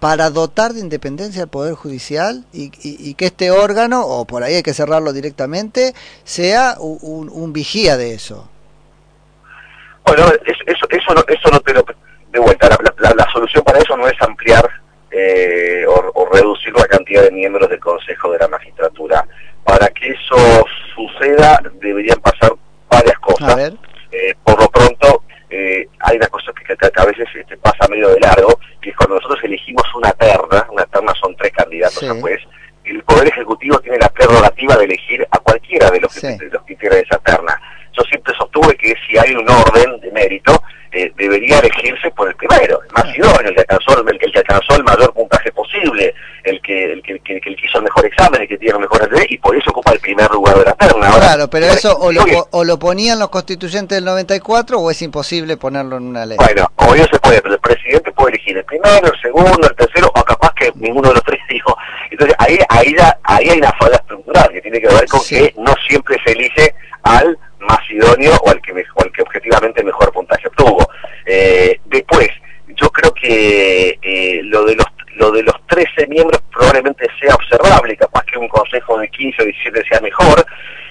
para 0.00 0.30
dotar 0.30 0.74
de 0.74 0.80
independencia 0.80 1.42
al 1.42 1.48
Poder 1.48 1.74
Judicial 1.74 2.44
y, 2.52 2.64
y, 2.82 3.10
y, 3.10 3.14
que 3.14 3.26
este 3.26 3.50
órgano, 3.50 4.06
o 4.06 4.26
por 4.26 4.42
ahí 4.42 4.54
hay 4.54 4.62
que 4.62 4.74
cerrarlo 4.74 5.12
directamente, 5.12 5.94
sea 6.24 6.76
un, 6.78 7.30
un 7.30 7.52
vigía 7.52 7.96
de 7.96 8.14
eso. 8.14 8.48
Bueno, 10.06 10.24
eso, 10.44 10.62
eso, 10.66 10.86
eso, 10.90 11.14
no, 11.14 11.24
eso 11.28 11.50
no 11.50 11.60
te 11.60 11.74
lo... 11.74 11.84
De 12.28 12.38
vuelta, 12.40 12.68
la, 12.68 12.78
la, 12.98 13.14
la 13.14 13.30
solución 13.32 13.64
para 13.64 13.78
eso 13.78 13.96
no 13.96 14.06
es 14.06 14.20
ampliar 14.20 14.68
eh, 15.10 15.86
o, 15.86 16.12
o, 16.14 16.28
reducir 16.32 16.74
la 16.76 16.86
cantidad 16.86 17.22
de 17.22 17.30
miembros 17.30 17.70
del 17.70 17.80
Consejo 17.80 18.32
de 18.32 18.38
la 18.38 18.48
Magistratura. 18.48 19.26
Para 19.64 19.88
que 19.88 20.10
eso 20.10 20.66
suceda 20.94 21.60
deberían 21.80 22.20
pasar 22.20 22.52
varias 22.90 23.18
cosas. 23.20 23.72
Eh, 24.12 24.34
por 24.44 24.60
lo 24.60 24.68
pronto, 24.68 25.24
eh, 25.50 25.88
hay 26.00 26.16
una 26.16 26.26
cosa 26.26 26.52
que, 26.52 26.76
que, 26.76 27.00
a 27.00 27.04
veces 27.04 27.28
este, 27.34 27.56
pasa 27.56 27.88
medio 27.88 28.08
de 28.10 28.20
largo, 28.20 28.58
que 28.80 28.90
es 28.90 28.96
cuando 28.96 29.16
nosotros 29.16 29.42
elegimos 29.44 29.84
una 29.94 30.12
terna, 30.12 30.66
una 30.70 30.84
terna 30.86 31.12
son 31.20 31.34
tres 31.36 31.52
candidatos 31.52 31.98
sí. 31.98 32.08
a 32.08 32.14
juez, 32.14 32.40
el 32.84 33.02
Poder 33.02 33.28
Ejecutivo 33.28 33.78
tiene 33.80 33.98
la 33.98 34.08
prerrogativa 34.08 34.76
de 34.76 34.84
elegir 34.84 35.26
a 35.30 35.38
cualquiera 35.38 35.90
de 35.90 36.00
los 36.00 36.14
que, 36.14 36.36
de 36.36 36.50
los 36.50 36.62
que 36.62 36.72
integran 36.74 37.00
esa 37.00 37.18
terna. 37.18 37.60
Yo 37.92 38.02
siempre 38.04 38.34
sostuve 38.56 38.76
que 38.76 38.94
si 39.06 39.18
hay 39.18 39.34
un 39.34 39.48
orden 39.48 40.00
de 40.00 40.10
mérito, 40.12 40.62
eh, 40.92 41.12
debería 41.16 41.58
elegirse 41.58 42.10
por 42.12 42.28
el 42.28 42.34
primero, 42.36 42.80
el 42.82 42.92
más 42.92 43.16
idóneo, 43.16 43.48
el 43.48 43.54
que 43.54 43.60
alcanzó 43.60 44.00
el, 44.00 44.08
el, 44.08 44.32
que 44.32 44.38
alcanzó 44.38 44.76
el 44.76 44.84
mayor 44.84 45.12
puntaje 45.12 45.52
posible. 45.52 46.14
el 46.44 46.60
que, 46.62 46.92
el 46.92 47.02
que, 47.02 47.12
el 47.12 47.22
que, 47.22 47.34
el 47.34 47.56
que 47.56 47.66
hizo 47.66 47.78
el 47.78 47.84
mejor 47.84 48.06
examen, 48.06 48.42
el 48.42 48.48
que 48.48 48.56
tiene 48.56 48.78
los 48.78 48.82
mejores 48.82 49.26
y 49.28 49.38
por 49.38 49.56
eso 49.56 49.70
ocupa 49.70 49.92
el 49.92 50.00
primer 50.00 50.30
lugar 50.30 50.56
de 50.58 50.64
la 50.64 50.74
terna. 50.74 51.08
Ahora, 51.08 51.26
claro, 51.26 51.50
pero 51.50 51.66
eso 51.66 51.96
o 51.98 52.12
lo, 52.12 52.22
o 52.50 52.64
lo 52.64 52.78
ponían 52.78 53.18
los 53.18 53.28
constituyentes 53.28 53.96
del 53.96 54.04
94 54.04 54.78
o 54.78 54.90
es 54.90 55.02
imposible 55.02 55.56
ponerlo 55.56 55.96
en 55.96 56.04
una 56.04 56.24
ley. 56.24 56.38
Bueno, 56.38 56.70
no 56.78 56.94
se 56.94 57.18
puede, 57.18 57.42
pero 57.42 57.54
el 57.54 57.60
presidente 57.60 58.12
puede 58.12 58.30
elegir 58.30 58.56
el 58.56 58.64
primero, 58.64 59.12
el 59.12 59.20
segundo, 59.20 59.68
el 59.68 59.76
tercero, 59.76 60.10
o 60.14 60.22
capaz 60.24 60.52
que 60.54 60.72
ninguno 60.76 61.08
de 61.08 61.14
los 61.14 61.24
tres 61.24 61.40
dijo. 61.50 61.76
Entonces 62.10 62.36
ahí, 62.38 62.58
ahí, 62.68 62.96
ahí 63.24 63.48
hay 63.50 63.58
una 63.58 63.72
falla 63.72 63.96
estructural 63.96 64.48
que 64.50 64.62
tiene 64.62 64.80
que 64.80 64.88
ver 64.88 65.06
con 65.06 65.20
que 65.28 65.52
no 65.58 65.74
siempre 65.88 66.16
se 66.24 66.32
elige 66.32 66.74
al 67.02 67.38
más 67.66 67.80
idóneo 67.90 68.32
o 68.42 68.50
al 68.50 68.60
que, 68.60 68.72
mejor, 68.72 69.10
que 69.12 69.22
objetivamente 69.22 69.84
mejor 69.84 70.12
puntaje 70.12 70.48
obtuvo. 70.48 70.88
Eh, 71.24 71.80
después, 71.86 72.28
yo 72.68 72.90
creo 72.90 73.12
que 73.12 73.98
eh, 74.02 74.40
lo 74.44 74.64
de 74.64 74.76
los 74.76 74.86
lo 75.16 75.30
de 75.30 75.42
los 75.42 75.54
13 75.68 76.08
miembros 76.08 76.42
probablemente 76.52 77.06
sea 77.18 77.34
observable, 77.34 77.96
capaz 77.96 78.24
que 78.24 78.38
un 78.38 78.48
consejo 78.48 78.98
de 78.98 79.08
15 79.08 79.42
o 79.42 79.44
17 79.46 79.84
sea 79.88 80.00
mejor, 80.00 80.44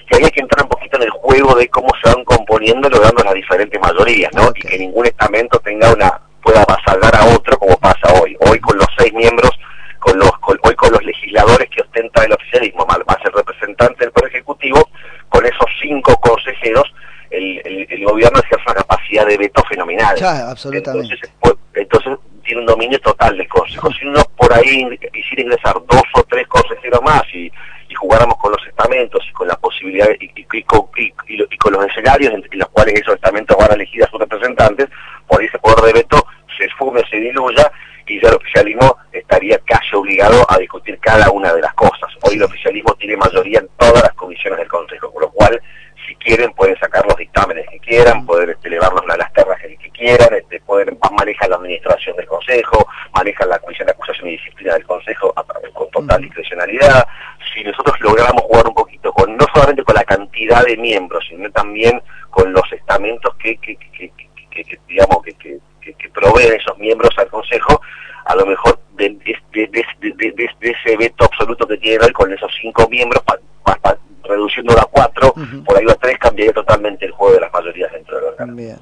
que 0.08 0.16
hay 0.16 0.30
que 0.30 0.40
entrar 0.40 0.64
un 0.64 0.68
poquito 0.68 0.96
en 0.96 1.04
el 1.04 1.10
juego 1.10 1.54
de 1.54 1.68
cómo 1.68 1.88
se 2.02 2.12
van 2.12 2.24
componiendo 2.24 2.88
logrando 2.88 3.22
las 3.22 3.34
diferentes 3.34 3.80
mayorías, 3.80 4.32
¿no? 4.34 4.50
Y 4.54 4.60
que 4.60 4.78
ningún 4.78 5.06
estamento 5.06 5.58
tenga 5.60 5.92
una 5.92 6.20
pueda 6.42 6.62
avasallar 6.62 7.14
a 7.16 7.34
otro 7.34 7.58
como 7.58 7.76
pasa 7.78 8.12
hoy. 8.20 8.36
Hoy 8.40 8.58
con 8.60 8.76
los 8.76 8.86
seis 8.98 9.12
miembros, 9.12 9.50
con 9.98 10.18
los 10.18 10.30
hoy 10.62 10.74
con 10.74 10.92
los 10.92 11.04
legisladores 11.04 11.68
que 11.70 11.82
ostenta 11.82 12.24
el 12.24 12.32
oficialismo, 12.32 12.86
más 12.86 12.98
el 13.24 13.32
representante 13.32 14.04
del 14.04 14.12
Poder 14.12 14.30
Ejecutivo, 14.30 14.88
con 15.28 15.44
esos 15.44 15.66
cinco 15.80 16.16
consejeros, 16.20 16.92
el, 17.30 17.86
el, 17.90 18.04
gobierno 18.04 18.38
ejerce 18.38 18.64
una 18.66 18.74
capacidad 18.74 19.26
de 19.26 19.36
veto 19.36 19.62
absolutamente. 20.26 21.14
Entonces, 21.14 21.58
entonces 21.74 22.18
tiene 22.44 22.60
un 22.60 22.66
dominio 22.66 22.98
total 23.00 23.36
del 23.36 23.48
Consejo. 23.48 23.90
Si 23.92 24.06
uno 24.06 24.22
por 24.36 24.52
ahí 24.52 24.98
quisiera 25.12 25.42
ingresar 25.42 25.74
dos 25.86 26.02
o 26.14 26.22
tres 26.24 26.46
consejeros 26.46 27.02
más 27.02 27.22
y, 27.34 27.50
jugáramos 27.98 28.36
con 28.36 28.52
los 28.52 28.66
estamentos 28.66 29.24
y 29.26 29.32
con 29.32 29.48
la 29.48 29.56
posibilidad 29.56 30.06
y, 30.20 30.30
y, 30.36 30.62
con, 30.64 31.72
los 31.72 31.86
escenarios 31.86 32.34
en, 32.34 32.44
los 32.52 32.68
cuales 32.68 33.00
esos 33.00 33.14
estamentos 33.14 33.56
van 33.56 33.70
a 33.70 33.74
elegir 33.74 34.04
a 34.04 34.10
sus 34.10 34.20
representantes, 34.20 34.88
por 35.26 35.42
ese 35.42 35.58
poder 35.58 35.82
de 35.86 35.92
veto 35.94 36.26
se 36.58 36.66
esfume, 36.66 37.00
se 37.10 37.16
diluya 37.16 37.72
y 38.06 38.20
ya 38.20 38.28
el 38.28 38.34
oficialismo 38.34 38.98
estaría 39.12 39.58
casi 39.60 39.96
obligado 39.96 40.44
a 40.50 40.58
discutir 40.58 40.98
cada 40.98 41.30
una 41.30 41.54
de 41.54 41.62
las 41.62 41.72
cosas. 41.72 42.10
Hoy 42.20 42.34
el 42.34 42.42
oficialismo 42.42 42.94
tiene 42.96 43.16
mayoría 43.16 43.60
en 43.60 43.68
todas 43.78 44.02
las 44.02 44.12
comisiones 44.12 44.58
del 44.58 44.68
Consejo, 44.68 45.10
con 45.10 45.22
lo 45.22 45.30
cual 45.30 45.58
si 46.06 46.14
quieren 46.16 46.52
pueden 46.52 46.78
sacar 46.78 47.04
los 47.06 47.16
dictámenes 47.16 47.66
que 47.70 47.80
quieran, 47.80 48.26
poder 48.26 48.50
este, 48.50 48.68
elevarlos 48.68 49.02
a 49.08 49.16
las 49.16 49.32
terras 49.32 49.55
este, 50.14 50.62
manejar 51.16 51.48
la 51.48 51.56
administración 51.56 52.16
del 52.16 52.26
Consejo, 52.26 52.86
manejan 53.14 53.48
la 53.48 53.58
Comisión 53.58 53.86
de 53.86 53.92
Acusación 53.92 54.28
y 54.28 54.32
Disciplina 54.32 54.74
del 54.74 54.84
Consejo 54.84 55.34
con 55.72 55.90
total 55.90 56.20
discrecionalidad. 56.22 57.06
Si 57.52 57.64
nosotros 57.64 57.96
logramos 58.00 58.42
jugar 58.42 58.66
un 58.68 58.74
poquito 58.74 59.12
con, 59.12 59.36
no 59.36 59.46
solamente 59.54 59.82
con 59.82 59.94
la 59.94 60.04
cantidad 60.04 60.64
de 60.64 60.76
miembros, 60.76 61.24
sino 61.28 61.50
también 61.50 62.02
con 62.30 62.52
los 62.52 62.70
estamentos 62.72 63.34
que, 63.36 63.56
que, 63.58 63.76
que, 63.76 64.10
digamos, 64.86 65.22
que, 65.22 65.34
que, 65.80 66.10
proveen 66.10 66.54
esos 66.54 66.76
miembros 66.78 67.10
al 67.18 67.28
Consejo, 67.28 67.80
a 68.24 68.34
lo 68.34 68.46
mejor 68.46 68.78
de, 68.94 69.10
de, 69.52 70.46
ese 70.60 70.96
veto 70.96 71.24
absoluto 71.24 71.66
que 71.66 71.76
tienen 71.76 72.02
hoy 72.02 72.12
con 72.12 72.32
esos 72.32 72.50
cinco 72.60 72.88
miembros, 72.88 73.22
reduciéndolo 74.24 74.80
a 74.80 74.88
cuatro, 74.90 75.34
por 75.64 75.78
ahí 75.78 75.84
a 75.88 75.94
tres, 75.94 76.18
cambiaría 76.18 76.52
totalmente 76.52 77.06
el 77.06 77.12
juego 77.12 77.34
de 77.34 77.40
las 77.40 77.52
mayorías 77.52 77.92
dentro 77.92 78.16
del 78.16 78.24
órgano. 78.24 78.54
Bien. 78.54 78.78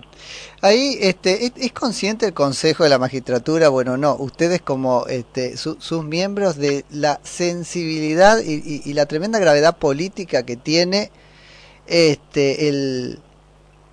Ahí, 0.65 0.97
este, 1.03 1.53
¿es, 1.57 1.73
consciente 1.75 2.25
el 2.25 2.33
Consejo 2.33 2.85
de 2.85 2.89
la 2.89 2.99
Magistratura, 2.99 3.69
bueno, 3.69 3.99
no, 3.99 4.17
ustedes 4.19 4.63
como 4.63 5.07
este, 5.09 5.59
sus 5.59 6.05
miembros 6.05 6.57
de 6.57 6.87
la 6.89 7.21
sensibilidad 7.23 8.39
y, 8.43 8.91
la 8.95 9.05
tremenda 9.05 9.39
gravedad 9.39 9.77
política 9.77 10.47
que 10.47 10.57
tiene 10.57 11.11
este, 11.87 12.71
el, 12.71 13.19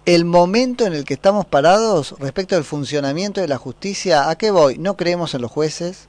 el 0.06 0.24
momento 0.24 0.86
en 0.86 0.94
el 0.94 1.04
que 1.04 1.14
estamos 1.14 1.46
parados 1.46 2.16
respecto 2.20 2.56
al 2.56 2.64
funcionamiento 2.64 3.42
de 3.42 3.50
la 3.50 3.58
justicia? 3.58 4.30
¿A 4.30 4.38
qué 4.38 4.50
voy? 4.52 4.78
¿No 4.78 4.96
creemos 4.96 5.34
en 5.34 5.42
los 5.42 5.52
jueces? 5.52 6.08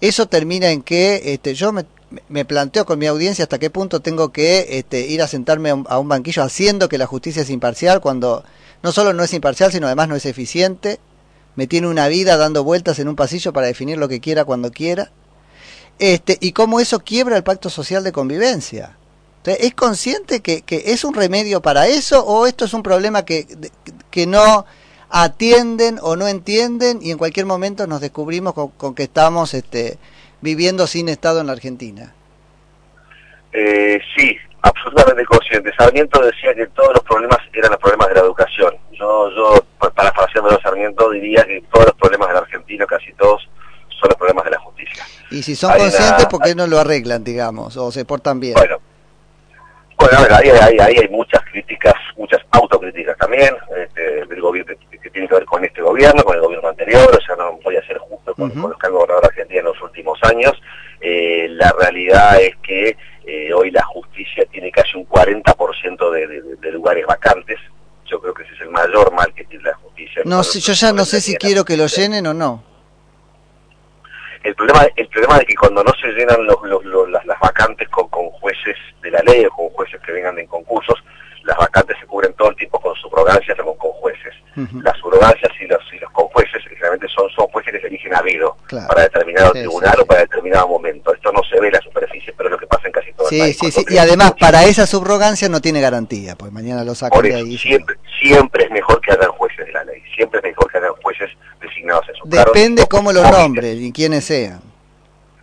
Eso 0.00 0.26
termina 0.26 0.70
en 0.70 0.82
que 0.82 1.20
este, 1.32 1.54
yo 1.54 1.72
me, 1.72 1.84
me 2.28 2.44
planteo 2.44 2.86
con 2.86 2.98
mi 2.98 3.06
audiencia 3.06 3.44
hasta 3.44 3.58
qué 3.58 3.70
punto 3.70 4.00
tengo 4.00 4.32
que 4.32 4.78
este, 4.78 5.06
ir 5.06 5.22
a 5.22 5.28
sentarme 5.28 5.70
a 5.70 5.98
un 5.98 6.08
banquillo 6.08 6.42
haciendo 6.42 6.88
que 6.88 6.98
la 6.98 7.06
justicia 7.06 7.42
es 7.42 7.50
imparcial 7.50 8.00
cuando 8.00 8.44
no 8.82 8.92
solo 8.92 9.12
no 9.12 9.22
es 9.22 9.32
imparcial, 9.32 9.72
sino 9.72 9.86
además 9.86 10.08
no 10.08 10.16
es 10.16 10.26
eficiente, 10.26 10.98
me 11.54 11.66
tiene 11.66 11.88
una 11.88 12.08
vida 12.08 12.36
dando 12.36 12.64
vueltas 12.64 12.98
en 12.98 13.08
un 13.08 13.16
pasillo 13.16 13.52
para 13.52 13.66
definir 13.66 13.98
lo 13.98 14.08
que 14.08 14.20
quiera 14.20 14.44
cuando 14.44 14.70
quiera, 14.70 15.12
este, 15.98 16.38
y 16.40 16.52
cómo 16.52 16.80
eso 16.80 17.00
quiebra 17.00 17.36
el 17.36 17.44
pacto 17.44 17.70
social 17.70 18.02
de 18.02 18.12
convivencia. 18.12 18.96
¿Es 19.44 19.74
consciente 19.74 20.40
que, 20.40 20.62
que, 20.62 20.84
es 20.86 21.04
un 21.04 21.14
remedio 21.14 21.60
para 21.62 21.88
eso 21.88 22.24
o 22.24 22.46
esto 22.46 22.64
es 22.64 22.74
un 22.74 22.82
problema 22.82 23.24
que, 23.24 23.46
que 24.10 24.26
no 24.26 24.64
atienden 25.10 25.98
o 26.00 26.14
no 26.16 26.28
entienden 26.28 27.00
y 27.02 27.10
en 27.10 27.18
cualquier 27.18 27.46
momento 27.46 27.86
nos 27.86 28.00
descubrimos 28.00 28.54
con, 28.54 28.68
con 28.68 28.94
que 28.94 29.02
estamos 29.02 29.52
este, 29.52 29.98
viviendo 30.42 30.86
sin 30.86 31.08
Estado 31.08 31.40
en 31.40 31.46
la 31.46 31.52
Argentina. 31.54 32.14
Eh, 33.52 33.98
sí, 34.16 34.36
absolutamente 34.62 35.24
consciente. 35.24 35.72
Sarmiento 35.78 36.22
decía 36.22 36.54
que 36.54 36.66
todos 36.68 36.94
los 36.94 37.02
problemas 37.04 37.38
eran 37.52 37.70
los 37.70 37.80
problemas 37.80 38.08
de 38.08 38.14
la 38.14 38.20
educación. 38.20 38.74
Yo, 38.92 39.30
yo 39.30 39.64
parafraseando 39.78 40.50
a 40.50 40.62
Sarmiento, 40.62 41.10
diría 41.10 41.44
que 41.44 41.62
todos 41.72 41.86
los 41.86 41.94
problemas 41.96 42.28
de 42.28 42.34
la 42.34 42.40
Argentina, 42.40 42.86
casi 42.86 43.12
todos, 43.14 43.48
son 43.88 44.08
los 44.08 44.16
problemas 44.16 44.44
de 44.44 44.50
la 44.50 44.58
justicia. 44.60 45.04
Y 45.30 45.42
si 45.42 45.56
son 45.56 45.72
conscientes, 45.76 46.26
¿por 46.26 46.42
qué 46.42 46.54
no 46.54 46.66
lo 46.66 46.78
arreglan, 46.78 47.24
digamos, 47.24 47.76
o 47.76 47.90
se 47.90 48.04
portan 48.04 48.40
bien? 48.40 48.54
Bueno, 48.54 48.78
bueno 49.98 50.18
a 50.18 50.22
ver, 50.22 50.32
ahí, 50.32 50.78
ahí, 50.78 50.96
hay 50.98 51.08
muchas 51.08 51.42
críticas, 51.44 51.94
muchas 52.16 52.40
autocríticas 52.50 53.16
también, 53.16 53.54
este, 53.76 54.26
del 54.26 54.40
gobierno 54.40 54.74
que, 54.90 55.10
tiene 55.10 55.28
que 55.28 55.34
ver 55.34 55.44
con 55.44 55.64
este 55.64 55.82
gobierno, 55.82 56.22
con 56.24 56.34
el 56.34 56.40
gobierno 56.40 56.68
anterior, 56.68 57.08
o 57.14 57.20
sea, 57.24 57.36
no 57.36 57.58
voy 57.62 57.76
a 57.76 57.86
ser 57.86 57.98
justo 57.98 58.34
con, 58.34 58.48
los 58.48 58.78
que 58.78 58.86
han 58.86 58.92
gobernado 58.92 59.20
la 59.20 59.28
Argentina 59.28 59.60
en 59.60 59.66
los 59.66 59.82
últimos 59.82 60.18
años. 60.32 60.60
Eh, 61.00 61.48
la 61.50 61.72
realidad 61.78 62.40
es 62.40 62.56
que 62.62 62.96
eh, 63.24 63.52
hoy 63.52 63.70
la 63.70 63.82
justicia 63.82 64.44
tiene 64.50 64.70
casi 64.70 64.96
un 64.96 65.06
40% 65.06 66.10
de, 66.10 66.42
de, 66.56 66.72
lugares 66.72 67.06
vacantes. 67.06 67.58
Yo 68.06 68.20
creo 68.20 68.34
que 68.34 68.42
ese 68.42 68.54
es 68.54 68.60
el 68.62 68.70
mayor 68.70 69.12
mal 69.12 69.32
que 69.34 69.44
tiene 69.44 69.64
la 69.64 69.74
justicia. 69.74 70.22
No, 70.24 70.42
yo 70.42 70.72
ya 70.72 70.92
no 70.92 71.04
sé 71.04 71.20
si 71.20 71.36
quiero 71.36 71.64
que 71.64 71.76
lo 71.76 71.86
llenen 71.86 72.26
o 72.26 72.34
no. 72.34 72.64
El 74.42 74.54
problema, 74.56 74.86
el 74.96 75.08
problema 75.08 75.36
es 75.38 75.44
que 75.44 75.54
cuando 75.54 75.84
no 75.84 75.92
se 76.00 76.08
llenan 76.08 76.44
los, 76.44 76.58
las, 77.24 77.38
vacantes 77.40 77.88
con, 77.90 78.08
con, 78.08 78.28
jueces 78.30 78.76
de 79.00 79.10
la 79.10 79.20
ley 79.20 79.44
o 79.44 79.50
con 79.50 79.68
jueces 79.70 80.00
que 80.00 80.10
vengan 80.10 80.36
en 80.36 80.48
concursos, 80.48 80.98
las 81.44 81.56
vacantes 81.56 81.96
se 82.00 82.06
cubren 82.06 82.32
todo 82.34 82.50
el 82.50 82.56
tiempo 82.56 82.80
con 82.80 82.94
subrogancias 82.96 83.56
o 83.60 83.76
con, 83.76 83.92
jueces. 83.92 84.34
Las 84.82 84.98
subrogancias 84.98 85.50
y 85.60 85.66
los, 85.66 85.80
y 85.92 85.98
los 85.98 86.10
con 86.10 86.26
jueces 86.28 86.62
realmente 86.78 87.06
son, 87.08 87.30
son 87.30 87.46
jueces 87.48 87.72
que 87.72 87.80
se 87.80 87.86
eligen 87.86 88.14
a 88.14 88.22
dedo 88.22 88.56
para 88.88 89.02
determinado 89.02 89.52
tribunal 89.52 89.94
o 90.00 90.06
para 90.06 90.20
determinado 90.20 90.68
momento. 90.68 91.14
Esto 91.14 91.32
no 91.32 91.42
se 91.44 91.58
ve 91.60 91.68
en 91.68 91.74
la 91.74 91.80
superficie, 91.80 92.34
pero 92.36 92.48
es 92.48 92.52
lo 92.52 92.58
que 92.58 92.66
pasa 92.66 92.86
en 92.86 92.92
casi 92.92 93.12
todo 93.12 93.21
sí. 93.32 93.52
Sí, 93.54 93.70
sí, 93.72 93.84
y 93.88 93.98
además 93.98 94.34
para 94.38 94.64
esa 94.64 94.86
subrogancia 94.86 95.48
no 95.48 95.60
tiene 95.60 95.80
garantía, 95.80 96.36
pues 96.36 96.52
mañana 96.52 96.84
lo 96.84 96.94
sacan 96.94 97.22
de 97.22 97.34
ahí. 97.34 97.58
Siempre, 97.58 97.96
siempre 98.20 98.64
es 98.64 98.70
mejor 98.70 99.00
que 99.00 99.12
hagan 99.12 99.30
jueces 99.32 99.66
de 99.66 99.72
la 99.72 99.84
ley, 99.84 100.02
siempre 100.14 100.38
es 100.38 100.44
mejor 100.44 100.70
que 100.70 100.78
hagan 100.78 100.92
jueces 101.02 101.30
designados 101.60 102.08
en 102.08 102.14
su 102.14 102.28
Depende 102.28 102.86
cómo 102.86 103.12
los 103.12 103.30
nombres 103.30 103.76
y 103.80 103.92
quiénes 103.92 104.24
sean. 104.24 104.60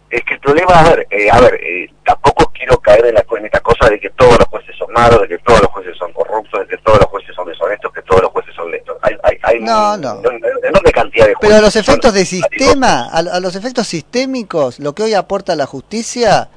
Es 0.09 0.23
que 0.23 0.33
el 0.33 0.39
problema, 0.39 0.73
a 0.73 0.83
ver, 0.89 1.07
eh, 1.11 1.29
a 1.29 1.39
ver 1.39 1.53
eh, 1.63 1.87
tampoco 2.03 2.51
quiero 2.51 2.79
caer 2.79 3.05
en, 3.05 3.13
la, 3.13 3.25
en 3.37 3.45
esta 3.45 3.59
cosa 3.59 3.89
de 3.89 3.99
que 3.99 4.09
todos 4.11 4.39
los 4.39 4.47
jueces 4.47 4.75
son 4.75 4.91
malos, 4.91 5.21
de 5.21 5.27
que 5.27 5.37
todos 5.39 5.61
los 5.61 5.69
jueces 5.69 5.95
son 5.97 6.11
corruptos, 6.13 6.59
de 6.61 6.67
que 6.67 6.77
todos 6.83 6.97
los 6.97 7.07
jueces 7.07 7.35
son 7.35 7.47
deshonestos, 7.47 7.93
que 7.93 8.01
todos 8.01 8.21
los 8.23 8.31
jueces 8.31 8.55
son 8.55 8.71
lentos. 8.71 8.97
Hay, 9.03 9.15
hay, 9.23 9.37
hay 9.43 9.59
no, 9.59 9.97
no. 9.97 10.19
enorme 10.63 10.91
cantidad 10.91 11.27
de 11.27 11.35
jueces. 11.35 11.39
Pero 11.41 11.55
a 11.55 11.61
los 11.61 11.75
efectos 11.75 12.13
de 12.13 12.25
sistema, 12.25 13.07
a, 13.09 13.39
los 13.39 13.55
efectos 13.55 13.87
sistémicos, 13.87 14.79
lo 14.79 14.93
que 14.93 15.03
hoy 15.03 15.13
aporta 15.13 15.55
la 15.55 15.67
justicia 15.67 16.49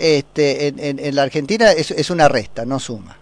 este, 0.00 0.68
en, 0.68 0.78
en, 0.78 0.98
en 0.98 1.14
la 1.14 1.22
Argentina 1.22 1.72
es, 1.72 1.90
es, 1.90 2.10
una 2.10 2.28
resta, 2.28 2.64
no 2.64 2.78
suma. 2.78 3.16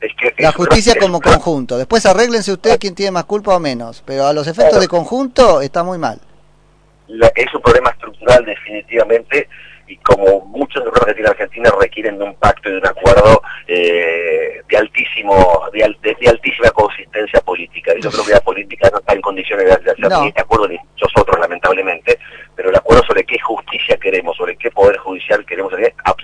Es 0.00 0.12
que 0.16 0.42
la 0.42 0.52
justicia 0.52 0.94
como 0.98 1.20
conjunto. 1.20 1.78
Después 1.78 2.04
arréglense 2.06 2.52
ustedes 2.52 2.78
quién 2.78 2.94
tiene 2.94 3.12
más 3.12 3.24
culpa 3.24 3.54
o 3.54 3.60
menos, 3.60 4.02
pero 4.04 4.26
a 4.26 4.32
los 4.32 4.46
efectos 4.46 4.80
de 4.80 4.88
conjunto 4.88 5.60
está 5.60 5.82
muy 5.82 5.98
mal 5.98 6.20
es 7.34 7.54
un 7.54 7.60
problema 7.60 7.90
estructural 7.90 8.44
definitivamente 8.44 9.48
y 9.92 9.96
como 9.98 10.40
muchos 10.46 10.82
de 10.82 10.90
los 10.90 11.04
que 11.04 11.14
tiene 11.14 11.28
Argentina 11.28 11.70
requieren 11.78 12.18
de 12.18 12.24
un 12.24 12.34
pacto 12.36 12.70
y 12.70 12.72
de 12.72 12.78
un 12.78 12.86
acuerdo 12.86 13.42
eh, 13.66 14.62
de 14.66 14.76
altísimo 14.76 15.62
de, 15.70 15.84
altísima 15.84 16.70
consistencia 16.70 17.40
política. 17.40 17.92
Y 17.96 18.00
yo 18.00 18.10
creo 18.10 18.24
que 18.24 18.32
la 18.32 18.40
política 18.40 18.88
no 18.90 18.98
está 18.98 19.12
en 19.12 19.20
condiciones 19.20 19.66
de 19.66 19.72
hacer 19.72 19.96
ni 19.98 20.28
este 20.28 20.40
acuerdo 20.40 20.68
ni 20.68 20.78
muchos 20.78 21.12
otros, 21.20 21.38
lamentablemente, 21.38 22.18
pero 22.56 22.70
el 22.70 22.76
acuerdo 22.76 23.02
sobre 23.06 23.24
qué 23.24 23.38
justicia 23.38 23.98
queremos, 23.98 24.34
sobre 24.36 24.56
qué 24.56 24.70
poder 24.70 24.96
judicial 24.96 25.44
queremos, 25.44 25.72
está, 25.74 26.14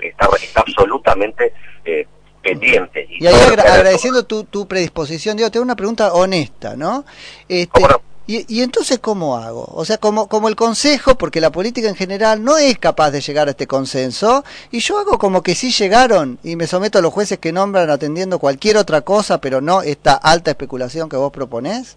está 0.41 0.61
absolutamente 0.61 1.53
eh, 1.85 2.07
pendiente. 2.43 3.07
Y, 3.11 3.27
ahí 3.27 3.35
agradeciendo 3.35 4.25
tu, 4.25 4.45
tu 4.45 4.67
predisposición, 4.67 5.37
digo, 5.37 5.51
te 5.51 5.59
hago 5.59 5.65
una 5.65 5.77
pregunta 5.77 6.15
honesta, 6.15 6.75
¿no? 6.75 7.05
Este, 7.49 7.83
Y, 8.31 8.45
y, 8.47 8.63
entonces, 8.63 8.99
¿cómo 8.99 9.39
hago? 9.39 9.65
O 9.73 9.87
sea, 9.87 9.97
como, 9.97 10.29
como 10.29 10.51
el 10.51 10.55
Consejo, 10.55 11.17
porque 11.17 11.41
la 11.41 11.51
política 11.51 11.89
en 11.89 11.97
general 11.97 12.45
no 12.45 12.59
es 12.59 12.79
capaz 12.79 13.11
de 13.11 13.23
llegar 13.23 13.49
a 13.49 13.53
este 13.53 13.67
consenso, 13.67 14.45
y 14.71 14.81
yo 14.81 14.99
hago 14.99 15.19
como 15.19 15.43
que 15.43 15.55
sí 15.55 15.71
llegaron 15.71 16.39
y 16.45 16.55
me 16.55 16.67
someto 16.67 16.99
a 16.99 17.01
los 17.01 17.11
jueces 17.11 17.39
que 17.39 17.53
nombran 17.53 17.89
atendiendo 17.89 18.39
cualquier 18.39 18.77
otra 18.77 19.01
cosa, 19.01 19.41
pero 19.41 19.63
no 19.63 19.81
esta 19.81 20.13
alta 20.13 20.51
especulación 20.51 21.09
que 21.09 21.17
vos 21.17 21.33
proponés. 21.33 21.97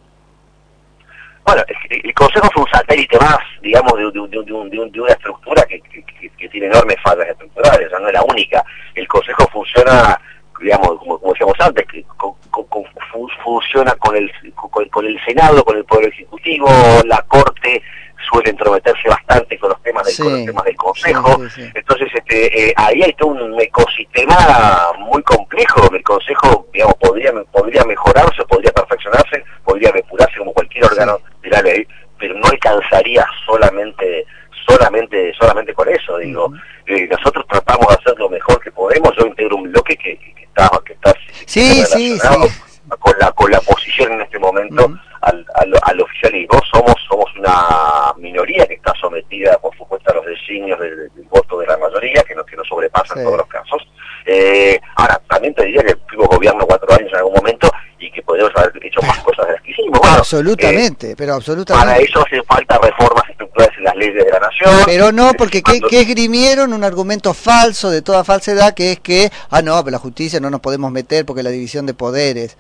Bueno, 1.44 1.64
el, 1.90 2.14
Consejo 2.14 2.48
es 2.50 2.56
un 2.56 2.68
satélite 2.72 3.20
más, 3.20 3.40
digamos, 3.62 3.92
de, 3.98 4.04
de 4.12 5.02
una 5.02 5.12
estructura 5.12 5.64
que, 5.64 5.82
que, 5.82 6.48
tiene 6.48 6.68
enormes 6.68 6.96
fallas 7.04 7.28
estructurales, 7.28 7.88
o 7.88 7.90
sea, 7.90 8.00
no 8.00 8.08
es 8.08 8.14
la 8.14 8.24
única. 8.24 8.64
El 8.96 9.06
Consejo 9.06 9.50
funciona 9.52 10.18
digamos, 10.62 11.00
como, 11.00 11.20
decíamos 11.32 11.60
antes, 11.60 11.86
que 11.88 12.06
funciona 13.44 13.92
con 13.96 14.16
el, 14.16 14.32
con, 14.56 15.06
el 15.06 15.20
Senado, 15.26 15.64
con 15.64 15.78
el 15.78 15.86
Poder 15.86 16.10
Ejecutivo, 16.10 16.68
la 17.06 17.22
Corte 17.24 17.82
suele 18.30 18.52
entrometerse 18.52 19.10
bastante 19.10 19.58
con 19.58 19.70
los 19.70 19.82
temas 19.82 20.06
del, 20.06 20.46
temas 20.46 20.64
del 20.64 20.76
Consejo. 20.76 21.42
Entonces, 21.74 22.08
este, 22.14 22.70
eh, 22.70 22.74
ahí 22.78 23.02
hay 23.02 23.14
todo 23.14 23.30
un 23.30 23.60
ecosistema 23.60 24.92
muy 25.00 25.22
complejo. 25.24 25.90
El 25.94 26.04
Consejo, 26.04 26.68
digamos, 26.72 26.96
podría, 26.96 27.32
podría 27.52 27.84
mejorarse, 27.84 28.44
podría 28.46 28.72
perfeccionarse, 28.72 29.44
podría 29.64 29.92
depurarse 29.92 30.38
como 30.38 30.54
cualquier 30.54 30.86
órgano 30.86 31.20
de 31.42 31.50
la 31.50 31.62
ley, 31.62 31.88
pero 32.20 32.36
no 32.36 32.48
alcanzaría 32.48 33.26
solamente 33.46 34.26
solamente 34.68 35.34
solamente 35.40 35.74
con 35.74 35.90
eso 35.90 36.20
digo 36.20 36.54
eh, 36.86 37.08
nosotros 37.10 37.44
tratamos 37.50 37.88
de 37.88 37.96
hacer 37.96 38.20
lo 38.20 38.30
mejor 38.30 38.60
que 38.60 38.72
podemos 38.72 39.12
yo 39.18 39.26
integro 39.26 39.58
un 39.58 39.64
bloque 39.64 39.98
que, 39.98 40.18
que 40.18 40.41
está, 40.86 41.14
sí, 41.46 41.84
sí, 41.86 42.20
con 43.00 43.14
la 43.20 43.32
con 43.32 43.52
la 43.52 43.60
posición 43.62 44.12
en 44.14 44.22
este 44.22 44.38
momento 44.40 44.92
al, 45.22 45.46
al, 45.84 46.02
oficialismo 46.02 46.60
somos 46.74 46.96
somos 47.08 47.26
una 47.38 48.14
minoría 48.18 48.66
que 48.68 48.74
está 48.74 48.94
sometida 49.00 49.58
por 49.60 49.76
supuesto 49.78 50.12
a 50.12 50.16
los 50.16 50.26
designios 50.26 50.80
del, 50.80 51.10
voto 51.30 51.60
de 51.60 51.68
la 51.68 51.78
mayoría 51.78 52.24
que 52.24 52.36
no 52.36 52.44
que 52.44 52.58
no 52.58 52.64
sobrepasan 52.66 53.20
en 53.20 53.26
todos 53.26 53.38
los 53.38 53.48
casos. 53.48 53.88
Eh, 54.26 54.80
ahora 54.96 55.20
también 55.30 55.54
te 55.54 55.66
diría 55.66 55.84
que 55.84 55.96
fuimos 56.08 56.28
gobierno 56.28 56.66
cuatro 56.68 56.94
años 56.94 57.10
en 57.12 57.18
algún 57.18 57.34
momento 57.36 57.72
podríamos 58.32 58.56
haber 58.56 58.86
hecho 58.86 59.02
más 59.02 59.20
cosas 59.20 59.48
de 59.48 59.54
las 59.54 59.62
que 59.62 59.72
hicimos 59.72 60.00
absolutamente 60.04 61.12
eh, 61.12 61.16
pero 61.18 61.34
absolutamente 61.34 61.86
para 61.86 61.98
eso 61.98 62.26
hace 62.26 62.42
falta 62.44 62.78
reformas 62.78 63.30
estructurales 63.30 63.78
en 63.78 63.84
las 63.84 63.96
leyes 63.98 64.24
de 64.24 64.32
la 64.32 64.40
nación 64.40 64.72
pero 64.86 65.12
no 65.12 65.34
porque 65.34 65.62
¿qué, 65.62 65.82
¿qué 65.82 66.00
esgrimieron 66.02 66.72
un 66.72 66.86
argumento 66.86 67.34
falso 67.34 67.90
de 67.90 68.02
toda 68.02 68.24
falsedad 68.24 68.74
que 68.74 68.94
es 68.94 69.00
que 69.02 69.30
ah 69.50 69.62
no 69.62 69.78
pero 69.84 69.92
la 69.92 70.00
justicia 70.00 70.40
no 70.40 70.50
nos 70.50 70.62
podemos 70.62 70.92
meter 70.92 71.26
porque 71.26 71.44
la 71.44 71.50
división 71.50 71.86
de 71.86 71.94
poderes 71.94 72.58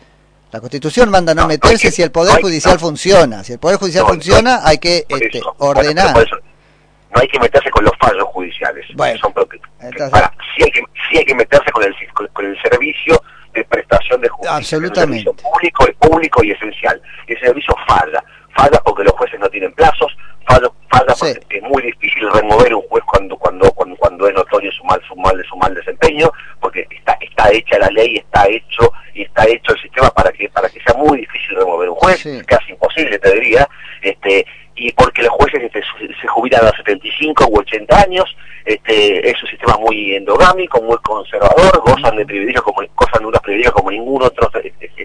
la 0.51 0.59
Constitución 0.59 1.09
manda 1.09 1.33
no, 1.33 1.47
meterse 1.47 1.91
si 1.91 2.01
el 2.01 2.11
Poder 2.11 2.41
Judicial 2.41 2.77
funciona. 2.77 3.41
Si 3.41 3.53
el 3.53 3.59
Poder 3.59 3.77
Judicial 3.77 4.05
funciona, 4.05 4.59
hay 4.65 4.79
que 4.79 5.05
este, 5.07 5.39
ordenar. 5.59 6.13
no 6.13 7.21
hay 7.21 7.27
que 7.29 7.39
meterse 7.39 7.69
con 7.69 7.85
los 7.85 7.93
fallos 7.97 8.25
judiciales. 8.25 8.85
Bueno, 8.95 9.17
son 9.19 9.33
sí, 9.39 10.63
hay 10.63 10.71
que, 10.71 10.83
sí 11.09 11.17
hay 11.17 11.23
que 11.23 11.35
meterse 11.35 11.71
con 11.71 11.83
el, 11.83 11.95
con, 12.33 12.45
el 12.45 12.61
servicio 12.61 13.23
de 13.53 13.63
prestación 13.65 14.21
de 14.21 14.29
justicia. 14.29 14.57
Absolutamente. 14.57 15.23
Servicio 15.23 15.49
público, 15.51 15.85
público 15.99 16.43
y 16.43 16.51
esencial. 16.51 17.01
Y 17.27 17.33
ese 17.33 17.45
servicio 17.45 17.75
falla. 17.87 18.23
Falla 18.55 18.81
porque 18.83 19.03
los 19.03 19.13
jueces 19.13 19.39
no 19.39 19.49
tienen 19.49 19.71
plazos, 19.73 20.15
falla, 20.45 20.67
falla 20.89 21.13
porque 21.17 21.57
es 21.57 21.63
muy 21.63 21.81
difícil 21.83 22.29
remover 22.33 22.75
un 22.75 22.81
juez 22.83 23.03
cuando 23.05 23.37
cuando 23.37 23.71
cuando, 23.71 23.95
cuando 23.95 24.27
es 24.27 24.33
notorio 24.33 24.69
su 24.73 24.83
mal 24.83 25.01
su 25.07 25.15
mal 25.15 25.41
su 25.47 25.55
mal 25.55 25.73
desempeño, 25.73 26.29
porque 26.59 26.85
está 26.91 27.17
está 27.21 27.49
hecha 27.49 27.79
la 27.79 27.87
ley, 27.91 28.17
está 28.17 28.45
hecho 28.49 28.91
y 29.13 29.21
está 29.23 29.47
hecho 29.47 29.73
el 29.73 29.81
sistema 29.81 30.09
para 30.09 30.31
que 30.33 30.49
para 30.49 30.69
que 30.69 30.81
sea 30.81 30.95
muy 30.95 31.19
difícil 31.19 31.55
remover 31.55 31.89
un 31.89 31.95
juez, 31.95 32.23
casi 32.45 32.71
imposible 32.71 33.17
te 33.19 33.33
diría, 33.35 33.67
este 34.01 34.45
y 34.75 34.91
porque 34.93 35.21
los 35.21 35.31
jueces 35.31 35.63
este, 35.63 35.81
se 36.19 36.27
jubilan 36.27 36.61
a 36.61 36.65
los 36.65 36.77
75 36.77 37.47
u 37.49 37.59
80 37.59 37.99
años, 38.01 38.35
este, 38.65 39.29
es 39.29 39.41
un 39.43 39.49
sistema 39.49 39.77
muy 39.77 40.15
endogámico, 40.15 40.81
muy 40.81 40.97
conservador, 40.97 41.81
gozan 41.85 42.15
de 42.15 42.25
privilegios 42.25 42.63
como 42.63 42.81
gozan 42.95 43.21
de 43.21 43.27
unos 43.27 43.41
privilegios 43.41 43.73
como 43.73 43.91
ningún 43.91 44.23
otro 44.23 44.49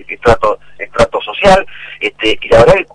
estrato, 0.09 0.59
estrato 0.79 1.21
social, 1.21 1.67
este, 2.01 2.39
y 2.41 2.49
la 2.49 2.65
verdad 2.65 2.87